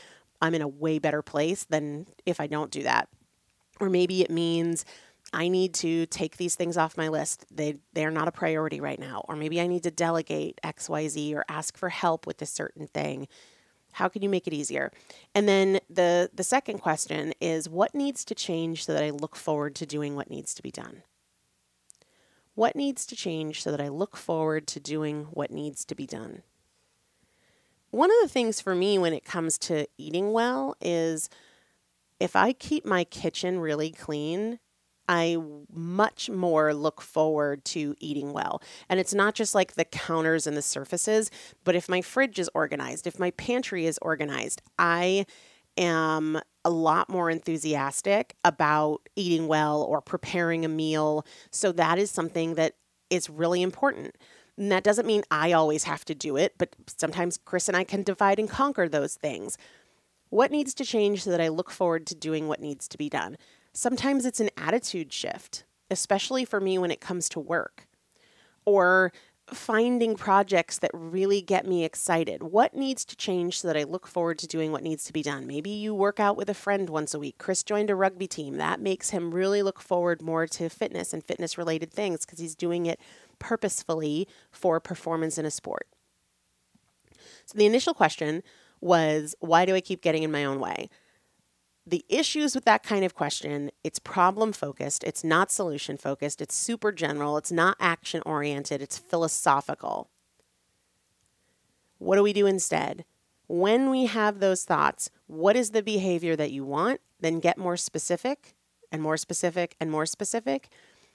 I'm 0.40 0.54
in 0.54 0.62
a 0.62 0.68
way 0.68 1.00
better 1.00 1.20
place 1.20 1.64
than 1.64 2.06
if 2.26 2.38
I 2.38 2.46
don't 2.46 2.70
do 2.70 2.84
that. 2.84 3.08
Or 3.80 3.90
maybe 3.90 4.22
it 4.22 4.30
means 4.30 4.84
I 5.32 5.48
need 5.48 5.74
to 5.74 6.06
take 6.06 6.36
these 6.36 6.54
things 6.54 6.76
off 6.76 6.96
my 6.96 7.08
list. 7.08 7.46
They 7.50 7.76
they're 7.92 8.10
not 8.10 8.28
a 8.28 8.32
priority 8.32 8.80
right 8.80 8.98
now. 8.98 9.24
Or 9.28 9.36
maybe 9.36 9.60
I 9.60 9.66
need 9.66 9.82
to 9.82 9.90
delegate 9.90 10.60
XYZ 10.62 11.34
or 11.34 11.44
ask 11.48 11.76
for 11.76 11.88
help 11.88 12.26
with 12.26 12.40
a 12.42 12.46
certain 12.46 12.86
thing. 12.86 13.28
How 13.92 14.08
can 14.08 14.22
you 14.22 14.28
make 14.28 14.46
it 14.46 14.52
easier? 14.52 14.92
And 15.34 15.48
then 15.48 15.80
the 15.90 16.30
the 16.32 16.44
second 16.44 16.78
question 16.78 17.32
is 17.40 17.68
what 17.68 17.94
needs 17.94 18.24
to 18.26 18.34
change 18.34 18.84
so 18.84 18.92
that 18.92 19.02
I 19.02 19.10
look 19.10 19.36
forward 19.36 19.74
to 19.76 19.86
doing 19.86 20.14
what 20.14 20.30
needs 20.30 20.54
to 20.54 20.62
be 20.62 20.70
done? 20.70 21.02
What 22.54 22.76
needs 22.76 23.04
to 23.06 23.16
change 23.16 23.62
so 23.62 23.70
that 23.70 23.80
I 23.80 23.88
look 23.88 24.16
forward 24.16 24.66
to 24.68 24.80
doing 24.80 25.24
what 25.30 25.50
needs 25.50 25.84
to 25.86 25.94
be 25.94 26.06
done? 26.06 26.42
One 27.90 28.10
of 28.10 28.16
the 28.22 28.28
things 28.28 28.60
for 28.60 28.74
me 28.74 28.98
when 28.98 29.12
it 29.12 29.24
comes 29.24 29.58
to 29.58 29.86
eating 29.98 30.32
well 30.32 30.76
is 30.80 31.28
if 32.18 32.34
I 32.34 32.52
keep 32.52 32.84
my 32.84 33.04
kitchen 33.04 33.60
really 33.60 33.90
clean, 33.90 34.58
I 35.08 35.36
much 35.72 36.28
more 36.30 36.74
look 36.74 37.00
forward 37.00 37.64
to 37.66 37.94
eating 37.98 38.32
well. 38.32 38.62
And 38.88 38.98
it's 38.98 39.14
not 39.14 39.34
just 39.34 39.54
like 39.54 39.74
the 39.74 39.84
counters 39.84 40.46
and 40.46 40.56
the 40.56 40.62
surfaces, 40.62 41.30
but 41.64 41.74
if 41.74 41.88
my 41.88 42.00
fridge 42.00 42.38
is 42.38 42.50
organized, 42.54 43.06
if 43.06 43.18
my 43.18 43.30
pantry 43.32 43.86
is 43.86 43.98
organized, 44.02 44.62
I 44.78 45.26
am 45.76 46.40
a 46.64 46.70
lot 46.70 47.08
more 47.08 47.30
enthusiastic 47.30 48.34
about 48.44 49.08
eating 49.14 49.46
well 49.46 49.82
or 49.82 50.00
preparing 50.00 50.64
a 50.64 50.68
meal. 50.68 51.24
So 51.50 51.72
that 51.72 51.98
is 51.98 52.10
something 52.10 52.54
that 52.54 52.74
is 53.10 53.30
really 53.30 53.62
important. 53.62 54.16
And 54.58 54.72
that 54.72 54.84
doesn't 54.84 55.06
mean 55.06 55.22
I 55.30 55.52
always 55.52 55.84
have 55.84 56.04
to 56.06 56.14
do 56.14 56.36
it, 56.36 56.54
but 56.58 56.74
sometimes 56.96 57.36
Chris 57.36 57.68
and 57.68 57.76
I 57.76 57.84
can 57.84 58.02
divide 58.02 58.38
and 58.38 58.48
conquer 58.48 58.88
those 58.88 59.14
things. 59.14 59.58
What 60.30 60.50
needs 60.50 60.74
to 60.74 60.84
change 60.84 61.24
so 61.24 61.30
that 61.30 61.40
I 61.40 61.48
look 61.48 61.70
forward 61.70 62.06
to 62.08 62.14
doing 62.14 62.48
what 62.48 62.60
needs 62.60 62.88
to 62.88 62.98
be 62.98 63.08
done? 63.08 63.36
Sometimes 63.76 64.24
it's 64.24 64.40
an 64.40 64.48
attitude 64.56 65.12
shift, 65.12 65.64
especially 65.90 66.46
for 66.46 66.62
me 66.62 66.78
when 66.78 66.90
it 66.90 66.98
comes 66.98 67.28
to 67.28 67.38
work 67.38 67.86
or 68.64 69.12
finding 69.52 70.16
projects 70.16 70.78
that 70.78 70.90
really 70.94 71.42
get 71.42 71.66
me 71.66 71.84
excited. 71.84 72.42
What 72.42 72.74
needs 72.74 73.04
to 73.04 73.14
change 73.14 73.60
so 73.60 73.68
that 73.68 73.76
I 73.76 73.82
look 73.82 74.06
forward 74.06 74.38
to 74.38 74.46
doing 74.46 74.72
what 74.72 74.82
needs 74.82 75.04
to 75.04 75.12
be 75.12 75.22
done? 75.22 75.46
Maybe 75.46 75.68
you 75.68 75.94
work 75.94 76.18
out 76.18 76.38
with 76.38 76.48
a 76.48 76.54
friend 76.54 76.88
once 76.88 77.12
a 77.12 77.18
week. 77.18 77.36
Chris 77.36 77.62
joined 77.62 77.90
a 77.90 77.94
rugby 77.94 78.26
team. 78.26 78.56
That 78.56 78.80
makes 78.80 79.10
him 79.10 79.34
really 79.34 79.62
look 79.62 79.82
forward 79.82 80.22
more 80.22 80.46
to 80.46 80.70
fitness 80.70 81.12
and 81.12 81.22
fitness 81.22 81.58
related 81.58 81.92
things 81.92 82.24
because 82.24 82.38
he's 82.38 82.54
doing 82.54 82.86
it 82.86 82.98
purposefully 83.38 84.26
for 84.50 84.80
performance 84.80 85.36
in 85.36 85.44
a 85.44 85.50
sport. 85.50 85.86
So 87.44 87.58
the 87.58 87.66
initial 87.66 87.92
question 87.92 88.42
was 88.80 89.34
why 89.40 89.66
do 89.66 89.74
I 89.74 89.82
keep 89.82 90.00
getting 90.00 90.22
in 90.22 90.32
my 90.32 90.46
own 90.46 90.60
way? 90.60 90.88
The 91.88 92.04
issues 92.08 92.56
with 92.56 92.64
that 92.64 92.82
kind 92.82 93.04
of 93.04 93.14
question, 93.14 93.70
it's 93.84 94.00
problem 94.00 94.52
focused, 94.52 95.04
it's 95.04 95.22
not 95.22 95.52
solution 95.52 95.96
focused, 95.96 96.40
it's 96.42 96.54
super 96.54 96.90
general, 96.90 97.36
it's 97.36 97.52
not 97.52 97.76
action 97.78 98.22
oriented, 98.26 98.82
it's 98.82 98.98
philosophical. 98.98 100.10
What 101.98 102.16
do 102.16 102.24
we 102.24 102.32
do 102.32 102.46
instead? 102.46 103.04
When 103.46 103.88
we 103.90 104.06
have 104.06 104.40
those 104.40 104.64
thoughts, 104.64 105.10
what 105.28 105.54
is 105.54 105.70
the 105.70 105.82
behavior 105.82 106.34
that 106.34 106.50
you 106.50 106.64
want? 106.64 107.00
Then 107.20 107.38
get 107.38 107.56
more 107.56 107.76
specific 107.76 108.56
and 108.90 109.00
more 109.00 109.16
specific 109.16 109.76
and 109.80 109.88
more 109.88 110.06
specific. 110.06 110.68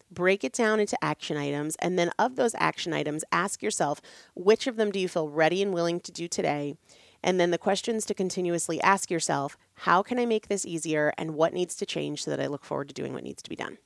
Break 0.09 0.43
it 0.45 0.53
down 0.53 0.79
into 0.79 0.97
action 1.03 1.35
items. 1.35 1.75
And 1.79 1.99
then, 1.99 2.11
of 2.17 2.35
those 2.37 2.55
action 2.57 2.93
items, 2.93 3.23
ask 3.31 3.61
yourself 3.61 4.01
which 4.35 4.67
of 4.67 4.77
them 4.77 4.91
do 4.91 4.99
you 4.99 5.07
feel 5.07 5.29
ready 5.29 5.61
and 5.61 5.73
willing 5.73 5.99
to 6.01 6.11
do 6.11 6.27
today? 6.27 6.75
And 7.23 7.39
then 7.39 7.51
the 7.51 7.57
questions 7.57 8.05
to 8.05 8.13
continuously 8.13 8.81
ask 8.81 9.11
yourself 9.11 9.57
how 9.73 10.01
can 10.01 10.19
I 10.19 10.25
make 10.25 10.47
this 10.47 10.65
easier 10.65 11.13
and 11.17 11.35
what 11.35 11.53
needs 11.53 11.75
to 11.75 11.85
change 11.85 12.23
so 12.23 12.31
that 12.31 12.39
I 12.39 12.47
look 12.47 12.65
forward 12.65 12.87
to 12.87 12.93
doing 12.93 13.13
what 13.13 13.23
needs 13.23 13.43
to 13.43 13.49
be 13.49 13.55
done? 13.55 13.77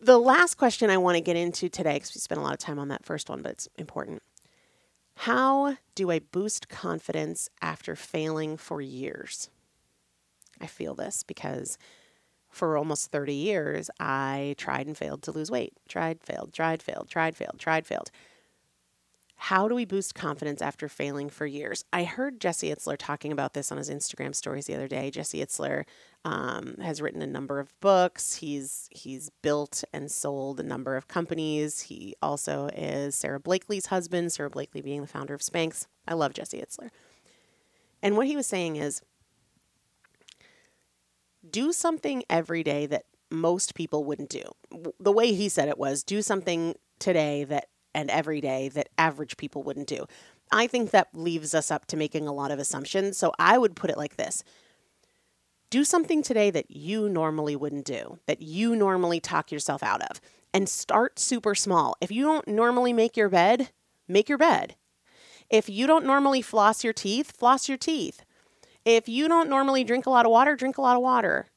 The 0.00 0.18
last 0.18 0.56
question 0.56 0.90
I 0.90 0.96
want 0.96 1.16
to 1.16 1.20
get 1.20 1.36
into 1.36 1.68
today, 1.68 1.94
because 1.94 2.14
we 2.14 2.20
spent 2.20 2.40
a 2.40 2.44
lot 2.44 2.54
of 2.54 2.58
time 2.58 2.78
on 2.78 2.88
that 2.88 3.04
first 3.04 3.28
one, 3.28 3.42
but 3.42 3.52
it's 3.52 3.68
important. 3.76 4.22
How 5.16 5.76
do 5.94 6.10
I 6.10 6.20
boost 6.20 6.70
confidence 6.70 7.50
after 7.60 7.94
failing 7.94 8.56
for 8.56 8.80
years? 8.80 9.50
I 10.60 10.66
feel 10.66 10.94
this 10.94 11.22
because 11.22 11.76
for 12.48 12.76
almost 12.76 13.12
30 13.12 13.34
years, 13.34 13.90
I 14.00 14.54
tried 14.58 14.86
and 14.86 14.96
failed 14.96 15.22
to 15.22 15.32
lose 15.32 15.50
weight. 15.50 15.74
Tried, 15.88 16.22
failed, 16.22 16.52
tried, 16.52 16.82
failed, 16.82 17.08
tried, 17.08 17.36
failed, 17.36 17.58
tried, 17.58 17.86
failed. 17.86 18.10
How 19.42 19.68
do 19.68 19.74
we 19.74 19.86
boost 19.86 20.14
confidence 20.14 20.60
after 20.60 20.86
failing 20.86 21.30
for 21.30 21.46
years? 21.46 21.82
I 21.94 22.04
heard 22.04 22.42
Jesse 22.42 22.68
Itzler 22.68 22.96
talking 22.98 23.32
about 23.32 23.54
this 23.54 23.72
on 23.72 23.78
his 23.78 23.88
Instagram 23.88 24.34
stories 24.34 24.66
the 24.66 24.74
other 24.74 24.86
day. 24.86 25.10
Jesse 25.10 25.40
Itzler 25.40 25.84
um, 26.26 26.76
has 26.82 27.00
written 27.00 27.22
a 27.22 27.26
number 27.26 27.58
of 27.58 27.72
books. 27.80 28.34
He's 28.34 28.86
he's 28.92 29.30
built 29.40 29.82
and 29.94 30.10
sold 30.10 30.60
a 30.60 30.62
number 30.62 30.94
of 30.94 31.08
companies. 31.08 31.80
He 31.80 32.14
also 32.20 32.68
is 32.76 33.14
Sara 33.14 33.40
Blakely's 33.40 33.86
husband. 33.86 34.30
Sara 34.30 34.50
Blakely 34.50 34.82
being 34.82 35.00
the 35.00 35.06
founder 35.06 35.32
of 35.32 35.40
Spanx. 35.40 35.86
I 36.06 36.12
love 36.12 36.34
Jesse 36.34 36.60
Itzler. 36.60 36.90
And 38.02 38.18
what 38.18 38.26
he 38.26 38.36
was 38.36 38.46
saying 38.46 38.76
is, 38.76 39.00
do 41.50 41.72
something 41.72 42.24
every 42.28 42.62
day 42.62 42.84
that 42.84 43.06
most 43.30 43.74
people 43.74 44.04
wouldn't 44.04 44.28
do. 44.28 44.42
The 45.00 45.12
way 45.12 45.32
he 45.32 45.48
said 45.48 45.70
it 45.70 45.78
was, 45.78 46.02
do 46.02 46.20
something 46.20 46.74
today 46.98 47.44
that 47.44 47.69
and 47.94 48.10
every 48.10 48.40
day 48.40 48.68
that 48.68 48.88
average 48.98 49.36
people 49.36 49.62
wouldn't 49.62 49.86
do. 49.86 50.06
I 50.52 50.66
think 50.66 50.90
that 50.90 51.08
leaves 51.14 51.54
us 51.54 51.70
up 51.70 51.86
to 51.86 51.96
making 51.96 52.26
a 52.26 52.32
lot 52.32 52.50
of 52.50 52.58
assumptions. 52.58 53.16
So 53.16 53.32
I 53.38 53.58
would 53.58 53.76
put 53.76 53.90
it 53.90 53.98
like 53.98 54.16
this 54.16 54.42
do 55.70 55.84
something 55.84 56.20
today 56.20 56.50
that 56.50 56.68
you 56.70 57.08
normally 57.08 57.54
wouldn't 57.54 57.84
do, 57.84 58.18
that 58.26 58.42
you 58.42 58.74
normally 58.74 59.20
talk 59.20 59.52
yourself 59.52 59.84
out 59.84 60.02
of, 60.02 60.20
and 60.52 60.68
start 60.68 61.20
super 61.20 61.54
small. 61.54 61.96
If 62.00 62.10
you 62.10 62.24
don't 62.24 62.48
normally 62.48 62.92
make 62.92 63.16
your 63.16 63.28
bed, 63.28 63.70
make 64.08 64.28
your 64.28 64.36
bed. 64.36 64.74
If 65.48 65.68
you 65.68 65.86
don't 65.86 66.04
normally 66.04 66.42
floss 66.42 66.82
your 66.82 66.92
teeth, 66.92 67.30
floss 67.30 67.68
your 67.68 67.78
teeth. 67.78 68.24
If 68.84 69.08
you 69.08 69.28
don't 69.28 69.48
normally 69.48 69.84
drink 69.84 70.06
a 70.06 70.10
lot 70.10 70.26
of 70.26 70.32
water, 70.32 70.56
drink 70.56 70.76
a 70.76 70.82
lot 70.82 70.96
of 70.96 71.02
water 71.02 71.49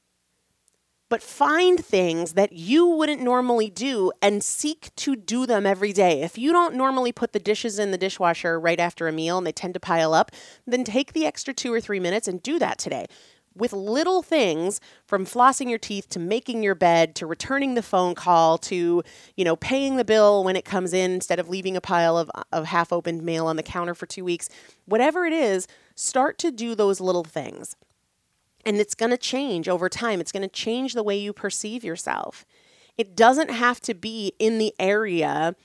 but 1.13 1.21
find 1.21 1.85
things 1.85 2.33
that 2.33 2.53
you 2.53 2.87
wouldn't 2.87 3.21
normally 3.21 3.69
do 3.69 4.11
and 4.19 4.43
seek 4.43 4.89
to 4.95 5.15
do 5.15 5.45
them 5.45 5.63
every 5.63 5.93
day. 5.93 6.23
If 6.23 6.39
you 6.39 6.51
don't 6.51 6.73
normally 6.73 7.11
put 7.11 7.33
the 7.33 7.39
dishes 7.39 7.77
in 7.77 7.91
the 7.91 7.99
dishwasher 7.99 8.59
right 8.59 8.79
after 8.79 9.07
a 9.07 9.11
meal 9.11 9.37
and 9.37 9.45
they 9.45 9.51
tend 9.51 9.75
to 9.75 9.79
pile 9.79 10.15
up, 10.15 10.31
then 10.65 10.83
take 10.83 11.13
the 11.13 11.27
extra 11.27 11.53
two 11.53 11.71
or 11.71 11.79
three 11.79 11.99
minutes 11.99 12.27
and 12.27 12.41
do 12.41 12.57
that 12.57 12.79
today. 12.79 13.05
With 13.53 13.73
little 13.73 14.23
things 14.23 14.81
from 15.05 15.23
flossing 15.23 15.69
your 15.69 15.77
teeth 15.77 16.09
to 16.09 16.19
making 16.19 16.63
your 16.63 16.73
bed 16.73 17.13
to 17.17 17.27
returning 17.27 17.75
the 17.75 17.83
phone 17.83 18.15
call 18.15 18.57
to, 18.57 19.03
you 19.37 19.45
know, 19.45 19.55
paying 19.55 19.97
the 19.97 20.03
bill 20.03 20.43
when 20.43 20.55
it 20.55 20.65
comes 20.65 20.93
in 20.93 21.11
instead 21.11 21.37
of 21.37 21.47
leaving 21.47 21.77
a 21.77 21.81
pile 21.81 22.17
of, 22.17 22.31
of 22.51 22.65
half 22.65 22.91
opened 22.91 23.21
mail 23.21 23.45
on 23.45 23.55
the 23.55 23.61
counter 23.61 23.93
for 23.93 24.07
two 24.07 24.25
weeks, 24.25 24.49
whatever 24.85 25.27
it 25.27 25.33
is, 25.33 25.67
start 25.93 26.39
to 26.39 26.49
do 26.49 26.73
those 26.73 26.99
little 26.99 27.23
things. 27.23 27.75
And 28.65 28.77
it's 28.77 28.95
going 28.95 29.11
to 29.11 29.17
change 29.17 29.67
over 29.67 29.89
time. 29.89 30.21
It's 30.21 30.31
going 30.31 30.41
to 30.41 30.47
change 30.47 30.93
the 30.93 31.03
way 31.03 31.17
you 31.17 31.33
perceive 31.33 31.83
yourself. 31.83 32.45
It 32.97 33.15
doesn't 33.15 33.49
have 33.49 33.81
to 33.81 33.93
be 33.93 34.33
in 34.39 34.57
the 34.57 34.73
area 34.79 35.55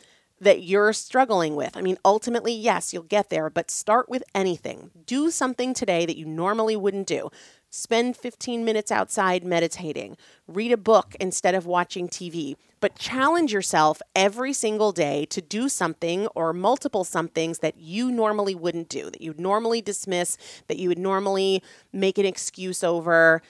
that 0.40 0.62
you're 0.62 0.92
struggling 0.92 1.56
with. 1.56 1.76
I 1.76 1.80
mean, 1.80 1.98
ultimately, 2.04 2.52
yes, 2.52 2.92
you'll 2.92 3.02
get 3.02 3.28
there, 3.28 3.50
but 3.50 3.70
start 3.70 4.08
with 4.08 4.22
anything. 4.34 4.90
Do 5.04 5.30
something 5.30 5.74
today 5.74 6.06
that 6.06 6.16
you 6.16 6.26
normally 6.26 6.76
wouldn't 6.76 7.06
do. 7.06 7.30
Spend 7.70 8.16
15 8.16 8.64
minutes 8.64 8.90
outside 8.90 9.44
meditating. 9.44 10.16
Read 10.46 10.72
a 10.72 10.76
book 10.76 11.14
instead 11.20 11.54
of 11.54 11.66
watching 11.66 12.08
TV. 12.08 12.56
But 12.80 12.96
challenge 12.96 13.52
yourself 13.52 14.00
every 14.14 14.52
single 14.52 14.92
day 14.92 15.26
to 15.26 15.40
do 15.40 15.68
something 15.68 16.26
or 16.28 16.52
multiple 16.52 17.04
somethings 17.04 17.58
that 17.58 17.78
you 17.78 18.10
normally 18.12 18.54
wouldn't 18.54 18.88
do, 18.88 19.10
that 19.10 19.20
you'd 19.20 19.40
normally 19.40 19.82
dismiss, 19.82 20.36
that 20.68 20.78
you 20.78 20.88
would 20.88 20.98
normally 20.98 21.62
make 21.92 22.18
an 22.18 22.26
excuse 22.26 22.84
over. 22.84 23.42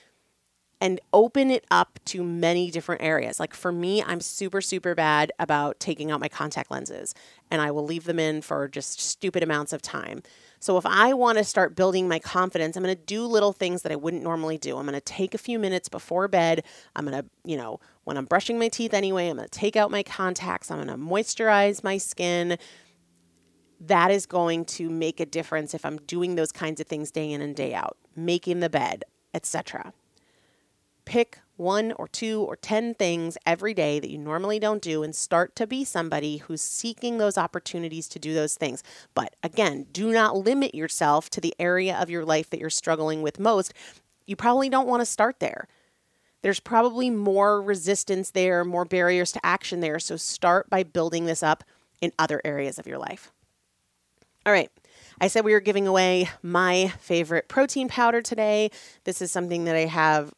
and 0.81 1.01
open 1.12 1.51
it 1.51 1.64
up 1.73 1.99
to 2.05 2.23
many 2.23 2.71
different 2.71 3.03
areas. 3.03 3.41
Like 3.41 3.53
for 3.53 3.73
me, 3.73 4.01
I'm 4.03 4.21
super, 4.21 4.61
super 4.61 4.95
bad 4.95 5.33
about 5.41 5.81
taking 5.81 6.12
out 6.12 6.21
my 6.21 6.29
contact 6.29 6.71
lenses 6.71 7.14
and 7.51 7.61
I 7.61 7.73
will 7.73 7.85
leave 7.85 8.05
them 8.05 8.21
in 8.21 8.43
for 8.43 8.69
just 8.69 9.01
stupid 9.01 9.43
amounts 9.43 9.73
of 9.73 9.83
time. 9.83 10.23
So 10.61 10.77
if 10.79 10.87
I 10.87 11.14
want 11.14 11.38
to 11.38 11.45
start 11.45 11.75
building 11.75 12.09
my 12.09 12.21
confidence, 12.21 12.77
I'm 12.77 12.85
going 12.85 12.95
to 12.95 13.03
do 13.03 13.25
little 13.27 13.53
things 13.53 13.83
that 13.83 13.93
I 13.93 13.97
wouldn't 13.97 14.23
normally 14.23 14.57
do. 14.59 14.77
I'm 14.77 14.87
going 14.87 14.95
to 14.95 15.01
take 15.01 15.35
a 15.35 15.38
few 15.38 15.59
minutes 15.59 15.88
before 15.88 16.29
bed. 16.29 16.64
I'm 16.95 17.05
going 17.05 17.23
to, 17.23 17.29
you 17.45 17.57
know, 17.57 17.81
when 18.09 18.16
I'm 18.16 18.25
brushing 18.25 18.59
my 18.59 18.68
teeth 18.68 18.94
anyway, 18.94 19.29
I'm 19.29 19.37
going 19.37 19.47
to 19.47 19.59
take 19.59 19.77
out 19.77 19.90
my 19.90 20.03
contacts. 20.03 20.71
I'm 20.71 20.83
going 20.83 20.88
to 20.88 20.94
moisturize 20.94 21.85
my 21.85 21.99
skin. 21.99 22.57
That 23.81 24.11
is 24.11 24.25
going 24.25 24.64
to 24.64 24.88
make 24.88 25.21
a 25.21 25.27
difference 25.27 25.75
if 25.75 25.85
I'm 25.85 25.99
doing 25.99 26.35
those 26.35 26.51
kinds 26.51 26.81
of 26.81 26.87
things 26.87 27.11
day 27.11 27.31
in 27.31 27.42
and 27.42 27.55
day 27.55 27.75
out, 27.75 27.99
making 28.16 28.61
the 28.61 28.71
bed, 28.71 29.05
etc. 29.35 29.92
Pick 31.05 31.40
one 31.57 31.92
or 31.92 32.09
two 32.09 32.40
or 32.44 32.57
10 32.57 32.94
things 32.94 33.37
every 33.44 33.75
day 33.75 34.01
that 34.01 34.11
you 34.11 34.16
normally 34.16 34.59
don't 34.59 34.81
do 34.81 35.03
and 35.03 35.14
start 35.14 35.55
to 35.57 35.66
be 35.66 35.85
somebody 35.85 36.38
who's 36.38 36.62
seeking 36.62 37.18
those 37.18 37.37
opportunities 37.37 38.09
to 38.09 38.18
do 38.18 38.33
those 38.33 38.55
things. 38.55 38.83
But 39.12 39.37
again, 39.42 39.87
do 39.92 40.12
not 40.12 40.35
limit 40.35 40.75
yourself 40.75 41.29
to 41.29 41.42
the 41.42 41.55
area 41.59 41.94
of 41.94 42.09
your 42.09 42.25
life 42.25 42.49
that 42.49 42.59
you're 42.59 42.71
struggling 42.71 43.21
with 43.21 43.38
most. 43.38 43.75
You 44.25 44.35
probably 44.35 44.71
don't 44.71 44.88
want 44.88 45.03
to 45.03 45.07
start 45.07 45.40
there. 45.40 45.68
There's 46.42 46.61
probably 46.61 47.11
more 47.11 47.61
resistance 47.61 48.31
there, 48.31 48.64
more 48.64 48.85
barriers 48.85 49.33
to 49.33 49.44
action 49.44 49.81
there. 49.81 49.98
So 49.98 50.16
start 50.16 50.70
by 50.70 50.83
building 50.83 51.27
this 51.27 51.42
up 51.42 51.64
in 52.01 52.12
other 52.18 52.40
areas 52.44 52.79
of 52.79 52.87
your 52.87 52.98
life. 52.98 53.33
All 54.46 54.53
right. 54.53 54.70
I 55.20 55.27
said 55.27 55.44
we 55.44 55.53
were 55.53 55.61
giving 55.61 55.87
away 55.87 56.29
my 56.42 56.92
favorite 57.01 57.48
protein 57.48 57.88
powder 57.88 58.22
today. 58.22 58.70
This 59.05 59.20
is 59.20 59.33
something 59.33 59.64
that 59.64 59.74
I 59.74 59.87
have 59.87 60.33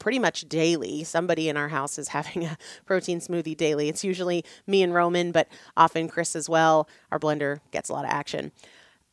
pretty 0.00 0.18
much 0.18 0.48
daily. 0.48 1.04
Somebody 1.04 1.48
in 1.48 1.56
our 1.56 1.68
house 1.68 1.96
is 1.96 2.08
having 2.18 2.44
a 2.44 2.58
protein 2.84 3.20
smoothie 3.20 3.56
daily. 3.56 3.88
It's 3.88 4.02
usually 4.02 4.44
me 4.66 4.82
and 4.82 4.92
Roman, 4.92 5.30
but 5.30 5.46
often 5.76 6.08
Chris 6.08 6.34
as 6.34 6.48
well. 6.48 6.88
Our 7.12 7.20
blender 7.20 7.60
gets 7.70 7.88
a 7.88 7.92
lot 7.92 8.04
of 8.04 8.10
action. 8.10 8.50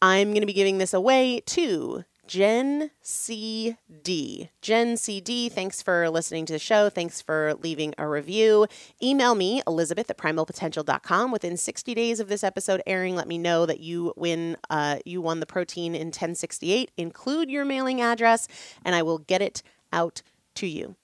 I'm 0.01 0.29
going 0.29 0.41
to 0.41 0.47
be 0.47 0.53
giving 0.53 0.77
this 0.77 0.93
away 0.93 1.41
to 1.47 2.03
Jen 2.27 2.91
CD. 3.01 4.49
Jen 4.61 4.97
CD, 4.97 5.47
thanks 5.47 5.81
for 5.81 6.09
listening 6.09 6.45
to 6.45 6.53
the 6.53 6.59
show. 6.59 6.89
Thanks 6.89 7.21
for 7.21 7.55
leaving 7.63 7.95
a 7.97 8.07
review. 8.07 8.67
Email 9.01 9.33
me, 9.33 9.61
Elizabeth 9.65 10.09
at 10.09 10.17
primalpotential.com. 10.17 11.31
Within 11.31 11.55
60 11.55 11.95
days 11.95 12.19
of 12.19 12.27
this 12.27 12.43
episode 12.43 12.81
airing, 12.85 13.15
let 13.15 13.27
me 13.27 13.37
know 13.37 13.65
that 13.65 13.79
you 13.79 14.13
win 14.17 14.57
uh, 14.69 14.99
you 15.05 15.21
won 15.21 15.39
the 15.39 15.45
protein 15.45 15.95
in 15.95 16.07
1068. 16.07 16.91
Include 16.97 17.49
your 17.49 17.63
mailing 17.63 18.01
address, 18.01 18.47
and 18.83 18.93
I 18.93 19.03
will 19.03 19.19
get 19.19 19.41
it 19.41 19.63
out 19.93 20.21
to 20.55 20.67
you. 20.67 20.95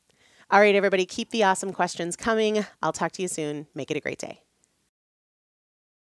All 0.52 0.60
right, 0.60 0.76
everybody, 0.76 1.06
keep 1.06 1.32
the 1.32 1.44
awesome 1.46 1.72
questions 1.72 2.16
coming. 2.16 2.66
I'll 2.82 2.94
talk 2.94 3.14
to 3.14 3.22
you 3.22 3.28
soon. 3.28 3.68
Make 3.74 3.90
it 3.90 3.98
a 3.98 4.02
great 4.02 4.20
day. 4.20 4.42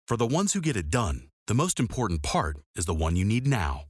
For 0.09 0.17
the 0.17 0.27
ones 0.27 0.55
who 0.55 0.61
get 0.61 0.77
it 0.77 0.91
done, 0.91 1.29
the 1.47 1.55
most 1.55 1.79
important 1.79 2.23
part 2.23 2.57
is 2.75 2.87
the 2.87 2.95
one 2.95 3.17
you 3.17 3.25
need 3.25 3.47
now. 3.47 3.90